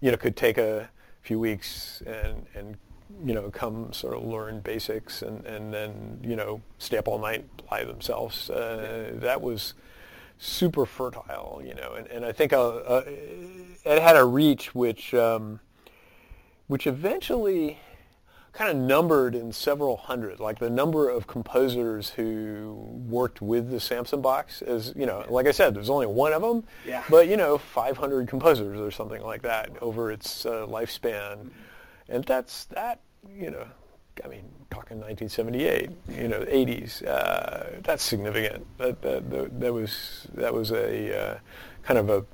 you 0.00 0.10
know 0.10 0.16
could 0.16 0.36
take 0.36 0.58
a 0.58 0.90
few 1.28 1.38
weeks 1.38 2.02
and 2.06 2.46
and 2.54 2.76
you 3.26 3.34
know 3.34 3.50
come 3.50 3.92
sort 3.92 4.14
of 4.16 4.24
learn 4.24 4.60
basics 4.60 5.20
and 5.20 5.44
and 5.44 5.74
then 5.74 6.18
you 6.22 6.34
know 6.34 6.62
stay 6.78 6.96
up 6.96 7.06
all 7.06 7.18
night 7.18 7.44
apply 7.58 7.84
themselves. 7.84 8.48
Uh, 8.48 9.10
that 9.16 9.42
was 9.42 9.74
super 10.38 10.86
fertile, 10.86 11.60
you 11.62 11.74
know, 11.74 11.92
and, 11.94 12.06
and 12.06 12.24
I 12.24 12.32
think 12.32 12.54
uh, 12.54 12.76
uh 12.94 13.02
it 13.06 14.02
had 14.02 14.16
a 14.16 14.24
reach 14.24 14.74
which. 14.74 15.14
Um, 15.14 15.60
which 16.68 16.86
eventually 16.86 17.78
kind 18.58 18.72
of 18.72 18.76
numbered 18.76 19.36
in 19.36 19.52
several 19.52 19.96
hundred, 19.96 20.40
like 20.40 20.58
the 20.58 20.68
number 20.68 21.08
of 21.08 21.28
composers 21.28 22.10
who 22.10 22.74
worked 23.08 23.40
with 23.40 23.70
the 23.70 23.78
Samson 23.78 24.20
box 24.20 24.62
is, 24.62 24.92
you 24.96 25.06
know, 25.06 25.24
like 25.28 25.46
I 25.46 25.52
said, 25.52 25.76
there's 25.76 25.88
only 25.88 26.08
one 26.08 26.32
of 26.32 26.42
them, 26.42 26.64
yeah. 26.84 27.04
but, 27.08 27.28
you 27.28 27.36
know, 27.36 27.56
500 27.56 28.26
composers 28.26 28.80
or 28.80 28.90
something 28.90 29.22
like 29.22 29.42
that 29.42 29.70
over 29.80 30.10
its 30.10 30.44
uh, 30.44 30.66
lifespan. 30.66 31.50
And 32.08 32.24
that's, 32.24 32.64
that, 32.64 32.98
you 33.32 33.52
know, 33.52 33.64
I 34.24 34.26
mean, 34.26 34.42
talking 34.72 34.98
1978, 34.98 35.90
you 36.08 36.26
know, 36.26 36.40
80s, 36.40 37.06
uh, 37.06 37.80
that's 37.84 38.02
significant. 38.02 38.66
That, 38.78 39.00
that, 39.02 39.30
that, 39.30 39.60
that 39.60 39.72
was, 39.72 40.26
that 40.34 40.52
was 40.52 40.72
a 40.72 41.16
uh, 41.16 41.38
kind 41.84 41.98
of 42.00 42.10
a 42.10 42.24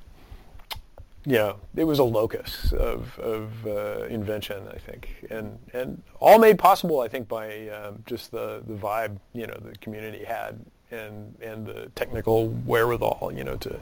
yeah, 1.25 1.53
it 1.75 1.85
was 1.85 1.99
a 1.99 2.03
locus 2.03 2.71
of, 2.73 3.17
of 3.19 3.65
uh, 3.65 4.05
invention, 4.05 4.67
I 4.73 4.77
think, 4.77 5.25
and 5.29 5.57
and 5.73 6.01
all 6.19 6.37
made 6.37 6.59
possible, 6.59 7.01
I 7.01 7.07
think, 7.07 7.27
by 7.27 7.67
uh, 7.67 7.93
just 8.05 8.31
the, 8.31 8.61
the 8.65 8.75
vibe 8.75 9.17
you 9.33 9.47
know 9.47 9.57
the 9.61 9.75
community 9.79 10.23
had 10.23 10.63
and 10.91 11.35
and 11.41 11.65
the 11.65 11.91
technical 11.95 12.49
wherewithal, 12.49 13.31
you 13.33 13.43
know, 13.43 13.55
to 13.57 13.79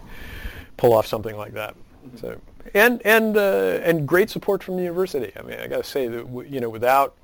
pull 0.78 0.94
off 0.94 1.06
something 1.06 1.36
like 1.36 1.54
that. 1.54 1.76
Mm-hmm. 1.76 2.18
So 2.18 2.42
and 2.74 3.02
and 3.06 3.36
uh, 3.36 3.80
and 3.84 4.08
great 4.08 4.30
support 4.30 4.64
from 4.64 4.78
the 4.78 4.84
university. 4.84 5.32
I 5.38 5.42
mean, 5.42 5.60
I 5.60 5.68
got 5.68 5.84
to 5.84 5.90
say 5.90 6.08
that 6.08 6.48
you 6.50 6.62
know 6.62 6.70
without 6.70 7.16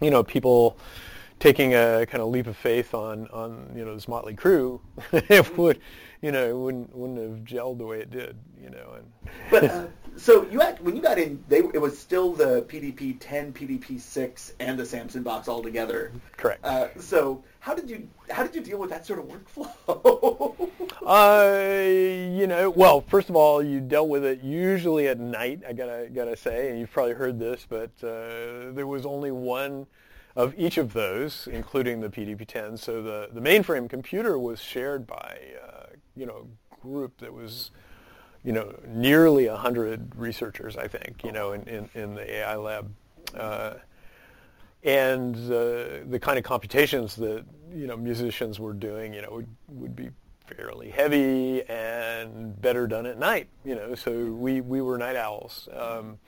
you 0.00 0.10
know 0.10 0.22
people 0.22 0.78
taking 1.42 1.74
a 1.74 2.06
kind 2.06 2.22
of 2.22 2.28
leap 2.28 2.46
of 2.46 2.56
faith 2.56 2.94
on 2.94 3.26
on 3.28 3.72
you 3.74 3.84
know 3.84 3.94
this 3.94 4.06
motley 4.06 4.34
crew, 4.34 4.80
it 5.12 5.58
would 5.58 5.80
you 6.22 6.30
know, 6.30 6.48
it 6.48 6.56
wouldn't 6.56 6.94
wouldn't 6.94 7.18
have 7.18 7.44
gelled 7.44 7.78
the 7.78 7.84
way 7.84 7.98
it 7.98 8.10
did, 8.10 8.36
you 8.62 8.70
know. 8.70 8.94
And 8.96 9.32
but 9.50 9.64
uh, 9.64 9.86
so 10.16 10.46
you 10.48 10.60
had, 10.60 10.80
when 10.80 10.94
you 10.94 11.02
got 11.02 11.18
in, 11.18 11.42
they 11.48 11.58
it 11.58 11.80
was 11.80 11.98
still 11.98 12.32
the 12.32 12.62
PDP 12.62 13.16
10, 13.18 13.52
PDP 13.52 14.00
6, 14.00 14.54
and 14.60 14.78
the 14.78 14.86
Samson 14.86 15.24
box 15.24 15.48
all 15.48 15.62
together. 15.62 16.12
Correct. 16.36 16.64
Uh, 16.64 16.88
so 16.96 17.42
how 17.58 17.74
did 17.74 17.90
you 17.90 18.08
how 18.30 18.44
did 18.44 18.54
you 18.54 18.62
deal 18.62 18.78
with 18.78 18.90
that 18.90 19.04
sort 19.04 19.18
of 19.18 19.26
workflow? 19.26 20.70
uh, 21.04 22.38
you 22.38 22.46
know, 22.46 22.70
well, 22.70 23.00
first 23.00 23.28
of 23.28 23.34
all, 23.34 23.60
you 23.60 23.80
dealt 23.80 24.08
with 24.08 24.24
it 24.24 24.42
usually 24.42 25.08
at 25.08 25.18
night. 25.18 25.62
I 25.68 25.72
gotta 25.72 26.08
gotta 26.14 26.36
say, 26.36 26.70
and 26.70 26.78
you've 26.78 26.92
probably 26.92 27.14
heard 27.14 27.40
this, 27.40 27.66
but 27.68 27.90
uh, 28.04 28.70
there 28.72 28.86
was 28.86 29.04
only 29.04 29.32
one 29.32 29.88
of 30.34 30.54
each 30.56 30.78
of 30.78 30.92
those, 30.92 31.48
including 31.50 32.00
the 32.00 32.08
PDP-10. 32.08 32.78
So 32.78 33.02
the, 33.02 33.28
the 33.32 33.40
mainframe 33.40 33.88
computer 33.88 34.38
was 34.38 34.60
shared 34.60 35.06
by 35.06 35.38
uh, 35.62 35.86
you 36.16 36.26
know 36.26 36.46
a 36.72 36.80
group 36.80 37.18
that 37.18 37.32
was 37.32 37.70
you 38.44 38.52
know 38.52 38.74
nearly 38.86 39.46
a 39.46 39.56
hundred 39.56 40.14
researchers, 40.16 40.76
I 40.76 40.88
think, 40.88 41.22
you 41.24 41.32
know, 41.32 41.52
in, 41.52 41.62
in, 41.68 41.88
in 41.94 42.14
the 42.14 42.30
AI 42.30 42.56
lab. 42.56 42.92
Uh, 43.34 43.74
and 44.84 45.36
uh, 45.36 46.02
the 46.08 46.18
kind 46.20 46.38
of 46.38 46.44
computations 46.44 47.14
that 47.16 47.44
you 47.72 47.86
know 47.86 47.96
musicians 47.96 48.58
were 48.58 48.72
doing, 48.72 49.14
you 49.14 49.22
know, 49.22 49.30
would, 49.30 49.48
would 49.68 49.96
be 49.96 50.10
fairly 50.46 50.90
heavy 50.90 51.62
and 51.68 52.60
better 52.60 52.86
done 52.86 53.06
at 53.06 53.18
night. 53.18 53.48
You 53.64 53.76
know, 53.76 53.94
so 53.94 54.26
we, 54.26 54.60
we 54.60 54.80
were 54.80 54.98
night 54.98 55.16
owls. 55.16 55.68
Um, 55.72 56.18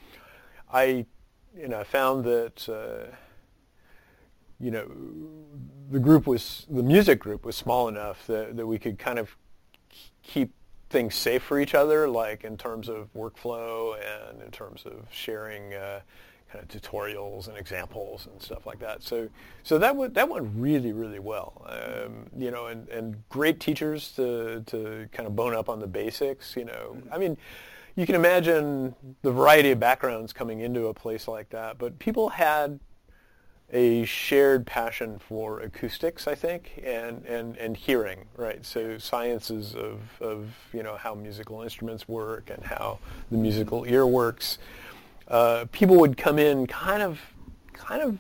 I 0.73 1.07
you 1.57 1.69
know 1.69 1.85
found 1.85 2.25
that 2.25 2.69
uh, 2.69 3.14
you 4.61 4.71
know 4.71 4.87
the 5.90 5.99
group 5.99 6.27
was 6.27 6.67
the 6.71 6.83
music 6.83 7.19
group 7.19 7.45
was 7.45 7.57
small 7.57 7.88
enough 7.88 8.27
that, 8.27 8.57
that 8.57 8.67
we 8.67 8.79
could 8.79 8.99
kind 8.99 9.19
of 9.19 9.37
keep 10.23 10.53
things 10.90 11.14
safe 11.14 11.43
for 11.43 11.59
each 11.59 11.75
other, 11.75 12.09
like 12.09 12.45
in 12.45 12.57
terms 12.57 12.88
of 12.88 13.12
workflow 13.14 13.97
and 13.97 14.40
in 14.40 14.51
terms 14.51 14.85
of 14.87 15.07
sharing 15.11 15.75
uh, 15.75 16.01
kind 16.51 16.62
of 16.64 16.69
tutorials 16.69 17.49
and 17.49 17.59
examples 17.59 18.29
and 18.31 18.40
stuff 18.40 18.64
like 18.64 18.79
that. 18.79 19.03
So, 19.03 19.29
so 19.64 19.79
that 19.79 19.97
went 19.97 20.14
that 20.14 20.29
went 20.29 20.49
really 20.55 20.93
really 20.93 21.19
well. 21.19 21.67
Um, 21.69 22.27
you 22.38 22.51
know, 22.51 22.67
and, 22.67 22.88
and 22.88 23.29
great 23.29 23.61
teachers 23.61 24.12
to 24.12 24.62
to 24.67 25.09
kind 25.12 25.27
of 25.27 25.35
bone 25.35 25.55
up 25.55 25.69
on 25.69 25.81
the 25.81 25.87
basics. 25.87 26.57
You 26.57 26.67
know, 26.67 26.97
I 27.12 27.19
mean. 27.19 27.37
You 27.97 28.07
can 28.07 28.17
imagine 28.17 28.93
the 29.23 29.31
variety 29.31 29.71
of 29.71 29.79
backgrounds 29.79 30.33
coming 30.33 30.59
into 30.59 30.88
a 30.88 30.95
place 30.95 31.29
like 31.29 31.51
that, 31.51 31.79
but 31.79 31.97
people 32.01 32.29
had 32.29 32.81
a 33.74 34.04
shared 34.04 34.64
passion 34.64 35.18
for 35.18 35.58
acoustics, 35.58 36.28
I 36.28 36.37
think, 36.37 36.80
and, 36.84 37.26
and, 37.26 37.56
and 37.58 37.76
hearing, 37.76 38.26
right? 38.37 38.64
So 38.64 38.98
sciences 38.98 39.74
of, 39.74 40.00
of, 40.20 40.46
you 40.72 40.84
know, 40.84 40.96
how 40.96 41.16
musical 41.16 41.60
instruments 41.60 42.06
work 42.06 42.50
and 42.50 42.64
how 42.64 43.00
the 43.32 43.37
musical 43.37 43.84
ear 43.84 44.06
works. 44.06 44.58
Uh, 45.26 45.64
people 45.72 45.96
would 45.96 46.16
come 46.16 46.38
in 46.38 46.68
kind 46.68 47.02
of, 47.02 47.20
kind 47.72 48.00
of 48.00 48.18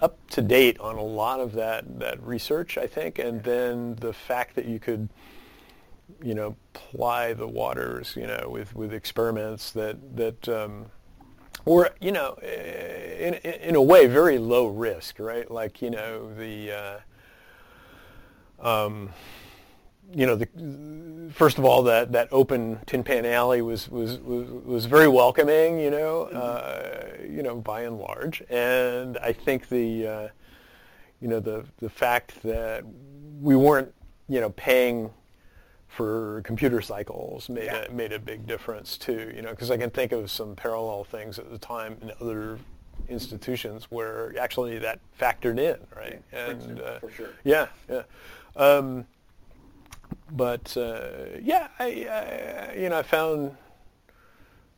up 0.00 0.18
to 0.30 0.40
date 0.40 0.78
on 0.78 0.94
a 0.96 1.02
lot 1.02 1.40
of 1.40 1.52
that, 1.54 1.98
that 1.98 2.22
research, 2.22 2.78
I 2.78 2.86
think, 2.86 3.18
and 3.18 3.42
then 3.42 3.96
the 3.96 4.12
fact 4.12 4.54
that 4.54 4.66
you 4.66 4.78
could, 4.78 5.08
you 6.22 6.34
know, 6.34 6.54
ply 6.74 7.32
the 7.32 7.48
waters, 7.48 8.14
you 8.16 8.28
know, 8.28 8.46
with, 8.48 8.76
with 8.76 8.92
experiments 8.92 9.72
that, 9.72 10.16
that 10.16 10.48
um, 10.48 10.86
or, 11.64 11.90
you 12.00 12.12
know, 12.12 12.34
in, 12.42 13.34
in 13.34 13.74
a 13.74 13.82
way, 13.82 14.06
very 14.06 14.38
low 14.38 14.66
risk, 14.66 15.18
right? 15.18 15.50
Like, 15.50 15.82
you 15.82 15.90
know, 15.90 16.32
the, 16.34 17.00
uh, 18.60 18.66
um, 18.66 19.10
you 20.12 20.26
know, 20.26 20.36
the, 20.36 21.32
first 21.32 21.58
of 21.58 21.64
all, 21.64 21.82
that, 21.84 22.12
that 22.12 22.28
open 22.32 22.80
Tin 22.86 23.02
Pan 23.02 23.24
Alley 23.24 23.62
was, 23.62 23.88
was, 23.88 24.18
was, 24.18 24.48
was 24.50 24.84
very 24.86 25.08
welcoming, 25.08 25.78
you 25.78 25.90
know, 25.90 26.24
uh, 26.24 27.16
you 27.28 27.42
know, 27.42 27.56
by 27.56 27.82
and 27.82 27.98
large. 27.98 28.42
And 28.50 29.16
I 29.18 29.32
think 29.32 29.68
the, 29.68 30.06
uh, 30.06 30.28
you 31.20 31.28
know, 31.28 31.40
the, 31.40 31.64
the 31.78 31.88
fact 31.88 32.42
that 32.42 32.84
we 33.40 33.56
weren't, 33.56 33.94
you 34.28 34.40
know, 34.40 34.50
paying 34.50 35.10
for 35.92 36.40
computer 36.44 36.80
cycles 36.80 37.50
made 37.50 37.66
yeah. 37.66 37.84
a, 37.84 37.92
made 37.92 38.12
a 38.12 38.18
big 38.18 38.46
difference 38.46 38.96
too. 38.96 39.30
You 39.34 39.42
know, 39.42 39.50
because 39.50 39.70
I 39.70 39.76
can 39.76 39.90
think 39.90 40.12
of 40.12 40.30
some 40.30 40.56
parallel 40.56 41.04
things 41.04 41.38
at 41.38 41.50
the 41.50 41.58
time 41.58 41.96
in 42.00 42.12
other 42.20 42.58
institutions 43.08 43.90
where 43.90 44.34
actually 44.38 44.78
that 44.78 45.00
factored 45.20 45.58
in, 45.58 45.78
right? 45.94 46.22
Yeah, 46.32 46.50
and 46.50 46.80
uh, 46.80 46.98
for 46.98 47.10
sure. 47.10 47.28
Yeah, 47.44 47.66
yeah. 47.90 48.02
Um, 48.56 49.06
but 50.30 50.74
uh, 50.76 51.38
yeah, 51.42 51.68
I, 51.78 51.84
I, 51.84 52.74
you 52.74 52.88
know 52.88 52.98
I 52.98 53.02
found 53.02 53.54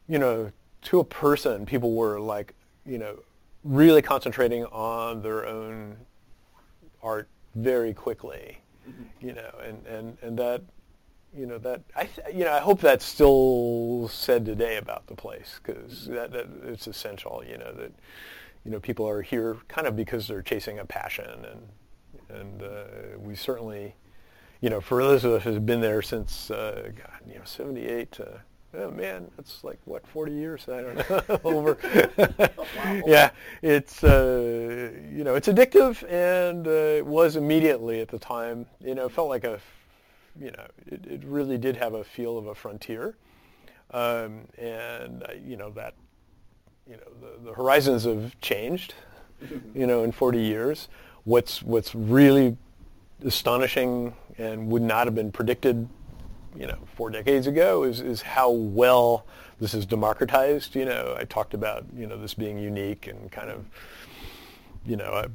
you 0.08 0.18
know 0.18 0.50
to 0.82 0.98
a 0.98 1.04
person 1.04 1.64
people 1.64 1.94
were 1.94 2.18
like 2.18 2.54
you 2.84 2.98
know 2.98 3.18
really 3.62 4.02
concentrating 4.02 4.64
on 4.66 5.22
their 5.22 5.46
own 5.46 5.96
art 7.02 7.28
very 7.54 7.94
quickly, 7.94 8.58
mm-hmm. 8.88 9.26
you 9.26 9.32
know, 9.32 9.50
and, 9.64 9.86
and, 9.86 10.18
and 10.22 10.38
that 10.38 10.62
you 11.36 11.46
know 11.46 11.58
that 11.58 11.82
I 11.96 12.08
you 12.32 12.44
know 12.44 12.52
I 12.52 12.60
hope 12.60 12.80
that's 12.80 13.04
still 13.04 14.08
said 14.12 14.44
today 14.44 14.76
about 14.76 15.06
the 15.06 15.14
place 15.14 15.60
because 15.62 16.06
that, 16.06 16.32
that 16.32 16.46
it's 16.64 16.86
essential 16.86 17.42
you 17.46 17.58
know 17.58 17.72
that 17.72 17.92
you 18.64 18.70
know 18.70 18.80
people 18.80 19.08
are 19.08 19.22
here 19.22 19.56
kind 19.68 19.86
of 19.86 19.96
because 19.96 20.28
they're 20.28 20.42
chasing 20.42 20.78
a 20.78 20.84
passion 20.84 21.44
and 21.44 22.40
and 22.40 22.62
uh, 22.62 22.84
we 23.18 23.34
certainly 23.34 23.94
you 24.60 24.70
know 24.70 24.80
for 24.80 25.02
those 25.02 25.24
of 25.24 25.32
us 25.32 25.42
who've 25.42 25.66
been 25.66 25.80
there 25.80 26.02
since 26.02 26.50
uh, 26.50 26.90
God 26.96 27.20
you 27.26 27.34
know 27.34 27.44
78 27.44 28.12
to 28.12 28.40
oh 28.74 28.90
man 28.90 29.30
that's 29.36 29.64
like 29.64 29.78
what 29.84 30.06
40 30.06 30.32
years? 30.32 30.66
I 30.68 30.82
don't 30.82 30.96
know. 30.96 31.40
Over. 31.44 31.78
Yeah 33.06 33.30
it's 33.62 34.04
uh, 34.04 34.92
you 35.10 35.24
know 35.24 35.34
it's 35.34 35.48
addictive 35.48 36.02
and 36.08 36.66
uh, 36.66 36.70
it 36.70 37.06
was 37.06 37.36
immediately 37.36 38.00
at 38.00 38.08
the 38.08 38.18
time 38.18 38.66
you 38.80 38.94
know 38.94 39.06
it 39.06 39.12
felt 39.12 39.28
like 39.28 39.44
a 39.44 39.58
you 40.38 40.50
know, 40.50 40.66
it, 40.86 41.06
it 41.06 41.24
really 41.24 41.58
did 41.58 41.76
have 41.76 41.94
a 41.94 42.04
feel 42.04 42.36
of 42.38 42.46
a 42.46 42.54
frontier. 42.54 43.16
Um, 43.90 44.48
and, 44.58 45.22
uh, 45.22 45.32
you 45.44 45.56
know, 45.56 45.70
that, 45.70 45.94
you 46.88 46.96
know, 46.96 47.02
the, 47.20 47.50
the 47.50 47.54
horizons 47.54 48.04
have 48.04 48.38
changed, 48.40 48.94
you 49.74 49.86
know, 49.86 50.02
in 50.02 50.12
40 50.12 50.40
years. 50.40 50.88
What's, 51.24 51.62
what's 51.62 51.94
really 51.94 52.56
astonishing 53.24 54.14
and 54.36 54.68
would 54.68 54.82
not 54.82 55.06
have 55.06 55.14
been 55.14 55.32
predicted, 55.32 55.88
you 56.56 56.66
know, 56.66 56.78
four 56.96 57.10
decades 57.10 57.46
ago 57.46 57.84
is, 57.84 58.00
is 58.00 58.22
how 58.22 58.50
well 58.50 59.24
this 59.60 59.74
is 59.74 59.86
democratized. 59.86 60.74
You 60.74 60.84
know, 60.84 61.16
I 61.18 61.24
talked 61.24 61.54
about, 61.54 61.84
you 61.96 62.06
know, 62.06 62.18
this 62.18 62.34
being 62.34 62.58
unique 62.58 63.06
and 63.06 63.30
kind 63.30 63.50
of, 63.50 63.64
you 64.84 64.96
know, 64.96 65.12
a 65.12 65.30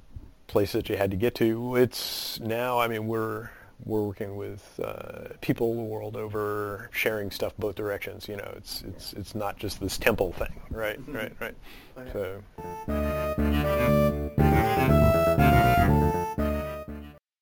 place 0.47 0.73
that 0.73 0.89
you 0.89 0.97
had 0.97 1.11
to 1.11 1.17
get 1.17 1.35
to. 1.35 1.75
It's 1.75 2.39
now, 2.39 2.79
I 2.79 2.87
mean, 2.87 3.07
we're, 3.07 3.49
we're 3.83 4.03
working 4.03 4.35
with 4.35 4.79
uh, 4.83 5.29
people 5.41 5.75
the 5.75 5.81
world 5.81 6.15
over 6.15 6.89
sharing 6.91 7.31
stuff 7.31 7.53
both 7.57 7.75
directions. 7.75 8.27
You 8.27 8.37
know, 8.37 8.53
it's 8.55 8.81
it's 8.83 9.13
it's 9.13 9.35
not 9.35 9.57
just 9.57 9.79
this 9.79 9.97
temple 9.97 10.33
thing, 10.33 10.61
right? 10.69 10.99
Mm-hmm. 10.99 11.15
Right? 11.15 11.33
Right? 11.39 11.55
Oh, 11.97 12.03
yeah. 12.03 12.13
So. 12.13 12.43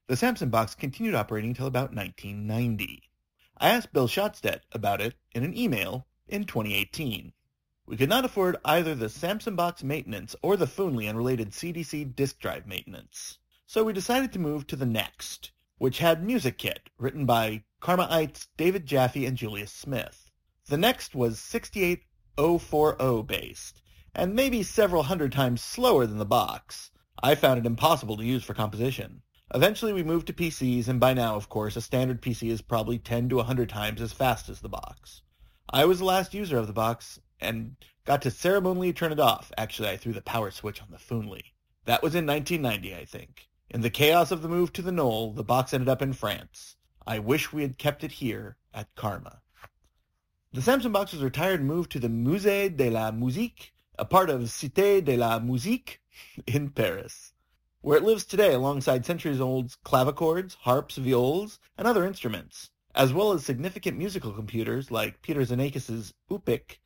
The 0.08 0.16
Samson 0.16 0.50
box 0.50 0.74
continued 0.74 1.16
operating 1.16 1.50
until 1.50 1.68
about 1.68 1.94
1990. 1.94 3.04
I 3.58 3.70
asked 3.70 3.92
Bill 3.92 4.08
Schottstedt 4.08 4.62
about 4.72 5.02
it 5.02 5.16
in 5.34 5.44
an 5.44 5.58
email 5.58 6.08
in 6.30 6.46
2018. 6.46 7.34
We 7.86 7.98
could 7.98 8.08
not 8.08 8.24
afford 8.24 8.58
either 8.64 8.96
the 8.96 9.10
Samson 9.10 9.56
box 9.56 9.84
maintenance 9.84 10.36
or 10.42 10.56
the 10.56 10.66
Foonly 10.66 11.10
unrelated 11.10 11.52
CDC 11.52 12.16
disk 12.16 12.40
drive 12.40 12.68
maintenance. 12.68 13.38
So 13.66 13.84
we 13.84 13.92
decided 13.92 14.32
to 14.34 14.40
move 14.40 14.66
to 14.68 14.76
the 14.78 14.86
next, 14.86 15.52
which 15.78 16.00
had 16.00 16.24
Music 16.24 16.58
Kit, 16.58 16.90
written 16.98 17.26
by 17.26 17.64
Karmaites 17.82 18.48
David 18.58 18.86
Jaffe 18.86 19.26
and 19.26 19.38
Julius 19.38 19.72
Smith. 19.72 20.32
The 20.66 20.78
next 20.78 21.14
was 21.14 21.40
68040 21.40 23.24
based, 23.24 23.82
and 24.16 24.34
maybe 24.34 24.64
several 24.64 25.04
hundred 25.04 25.32
times 25.32 25.62
slower 25.62 26.08
than 26.08 26.18
the 26.18 26.26
box. 26.26 26.92
I 27.22 27.36
found 27.36 27.60
it 27.60 27.66
impossible 27.66 28.18
to 28.18 28.26
use 28.26 28.44
for 28.44 28.54
composition. 28.54 29.22
Eventually 29.54 29.94
we 29.94 30.04
moved 30.04 30.28
to 30.28 30.34
PCs, 30.34 30.88
and 30.88 31.00
by 31.00 31.14
now, 31.14 31.36
of 31.36 31.48
course, 31.48 31.76
a 31.76 31.82
standard 31.82 32.22
PC 32.22 32.50
is 32.50 32.62
probably 32.62 32.98
10 32.98 33.30
to 33.30 33.38
100 33.38 33.70
times 33.70 34.02
as 34.02 34.12
fast 34.12 34.50
as 34.50 34.60
the 34.60 34.70
box. 34.70 35.22
I 35.70 35.86
was 35.86 36.00
the 36.00 36.06
last 36.06 36.34
user 36.34 36.58
of 36.58 36.68
the 36.68 36.74
box, 36.74 37.20
and 37.40 37.76
got 38.04 38.22
to 38.24 38.32
ceremonially 38.32 38.94
turn 38.94 39.12
it 39.12 39.20
off. 39.20 39.52
Actually, 39.58 39.90
I 39.90 39.98
threw 39.98 40.14
the 40.14 40.22
power 40.22 40.52
switch 40.52 40.82
on 40.82 40.90
the 40.92 40.98
Foonly. 40.98 41.44
That 41.86 42.04
was 42.04 42.16
in 42.16 42.26
1990, 42.26 42.96
I 42.96 43.06
think. 43.06 43.48
In 43.70 43.82
the 43.82 43.90
chaos 43.90 44.32
of 44.32 44.42
the 44.42 44.48
move 44.48 44.72
to 44.74 44.82
the 44.82 44.94
Knoll, 44.94 45.34
the 45.34 45.44
box 45.44 45.74
ended 45.74 45.90
up 45.90 46.02
in 46.02 46.14
France. 46.14 46.78
I 47.06 47.20
wish 47.20 47.52
we 47.52 47.64
had 47.64 47.78
kept 47.78 48.02
it 48.02 48.14
here 48.14 48.56
at 48.74 48.96
Karma. 48.96 49.42
The 50.54 50.62
Samson 50.62 50.94
box 50.94 51.12
was 51.12 51.22
retired 51.22 51.60
and 51.60 51.68
moved 51.68 51.92
to 51.92 52.00
the 52.00 52.08
Musée 52.08 52.74
de 52.74 52.90
la 52.90 53.12
Musique, 53.12 53.74
a 54.00 54.06
part 54.06 54.30
of 54.30 54.44
Cité 54.44 55.04
de 55.04 55.18
la 55.18 55.40
Musique 55.40 56.02
in 56.48 56.70
Paris, 56.70 57.34
where 57.82 57.98
it 57.98 58.04
lives 58.04 58.24
today 58.24 58.54
alongside 58.54 59.06
centuries-old 59.06 59.76
clavichords, 59.84 60.56
harps, 60.62 60.98
viols, 60.98 61.60
and 61.78 61.86
other 61.86 62.06
instruments, 62.06 62.70
as 62.96 63.12
well 63.12 63.34
as 63.34 63.46
significant 63.46 63.98
musical 63.98 64.32
computers 64.32 64.92
like 64.92 65.22
Peter 65.22 65.42
Xenakis' 65.42 66.14
UPIC 66.32 66.80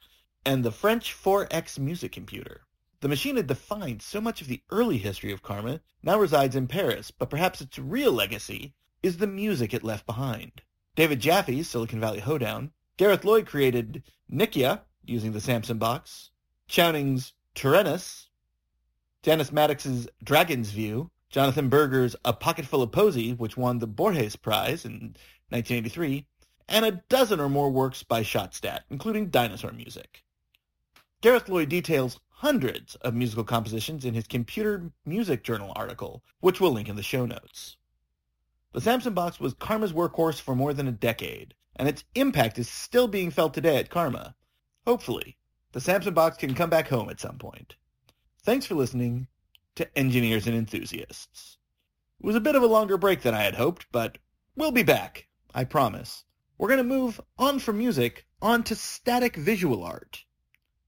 and 0.47 0.65
the 0.65 0.71
French 0.71 1.13
4X 1.13 1.77
music 1.77 2.11
computer. 2.11 2.65
The 3.01 3.09
machine 3.09 3.33
that 3.35 3.47
defined 3.47 4.03
so 4.03 4.21
much 4.21 4.41
of 4.41 4.47
the 4.47 4.61
early 4.69 4.99
history 4.99 5.31
of 5.31 5.41
Karma 5.41 5.81
now 6.03 6.19
resides 6.19 6.55
in 6.55 6.67
Paris, 6.67 7.09
but 7.09 7.31
perhaps 7.31 7.59
its 7.59 7.79
real 7.79 8.11
legacy 8.11 8.75
is 9.01 9.17
the 9.17 9.25
music 9.25 9.73
it 9.73 9.83
left 9.83 10.05
behind. 10.05 10.61
David 10.95 11.19
Jaffe's 11.19 11.67
Silicon 11.67 11.99
Valley 11.99 12.19
Hoedown, 12.19 12.71
Gareth 12.97 13.25
Loy 13.25 13.43
created 13.43 14.03
Nekyia 14.31 14.81
using 15.03 15.31
the 15.31 15.41
Samson 15.41 15.79
box, 15.79 16.29
Chowning's 16.67 17.33
Turenas, 17.55 18.27
Janice 19.23 19.51
Mattox's 19.51 20.07
Dragon's 20.23 20.69
View, 20.69 21.09
Jonathan 21.31 21.69
Berger's 21.69 22.15
A 22.23 22.33
Pocketful 22.33 22.83
of 22.83 22.91
Posy, 22.91 23.33
which 23.33 23.57
won 23.57 23.79
the 23.79 23.87
Bourges 23.87 24.35
Prize 24.35 24.85
in 24.85 25.15
1983, 25.49 26.27
and 26.69 26.85
a 26.85 27.01
dozen 27.09 27.39
or 27.39 27.49
more 27.49 27.71
works 27.71 28.03
by 28.03 28.21
Schottstedt, 28.21 28.81
including 28.91 29.31
dinosaur 29.31 29.71
music. 29.71 30.23
Gareth 31.21 31.47
Loy 31.47 31.65
details 31.65 32.19
hundreds 32.29 32.95
of 32.95 33.13
musical 33.13 33.43
compositions 33.43 34.05
in 34.05 34.15
his 34.15 34.25
Computer 34.25 34.91
Music 35.05 35.43
Journal 35.43 35.71
article, 35.75 36.23
which 36.39 36.59
we'll 36.59 36.71
link 36.71 36.89
in 36.89 36.95
the 36.95 37.03
show 37.03 37.27
notes. 37.27 37.77
The 38.73 38.81
Samson 38.81 39.13
box 39.13 39.39
was 39.39 39.53
Karma's 39.53 39.93
workhorse 39.93 40.41
for 40.41 40.55
more 40.55 40.73
than 40.73 40.87
a 40.87 40.91
decade, 40.91 41.53
and 41.75 41.87
its 41.87 42.03
impact 42.15 42.57
is 42.57 42.67
still 42.67 43.07
being 43.07 43.29
felt 43.29 43.53
today 43.53 43.77
at 43.77 43.91
Karma. 43.91 44.33
Hopefully, 44.87 45.37
the 45.73 45.79
Samson 45.79 46.15
box 46.15 46.37
can 46.37 46.55
come 46.55 46.71
back 46.71 46.87
home 46.87 47.07
at 47.11 47.19
some 47.19 47.37
point. 47.37 47.75
Thanks 48.43 48.65
for 48.65 48.73
listening 48.73 49.27
to 49.75 49.95
Engineers 49.95 50.47
and 50.47 50.55
Enthusiasts. 50.55 51.57
It 52.19 52.25
was 52.25 52.35
a 52.35 52.41
bit 52.41 52.55
of 52.55 52.63
a 52.63 52.67
longer 52.67 52.97
break 52.97 53.21
than 53.21 53.35
I 53.35 53.43
had 53.43 53.53
hoped, 53.53 53.85
but 53.91 54.17
we'll 54.55 54.71
be 54.71 54.81
back, 54.81 55.27
I 55.53 55.65
promise. 55.65 56.23
We're 56.57 56.69
going 56.69 56.79
to 56.79 56.83
move 56.83 57.21
on 57.37 57.59
from 57.59 57.77
music 57.77 58.25
onto 58.41 58.73
static 58.73 59.35
visual 59.35 59.83
art, 59.83 60.25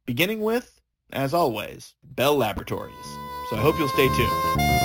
beginning 0.06 0.42
with 0.42 0.82
as 1.12 1.34
always, 1.34 1.94
Bell 2.04 2.36
Laboratories. 2.36 2.94
So 3.50 3.56
I 3.56 3.62
hope 3.62 3.78
you'll 3.78 3.88
stay 3.89 4.08
tuned. 4.08 4.83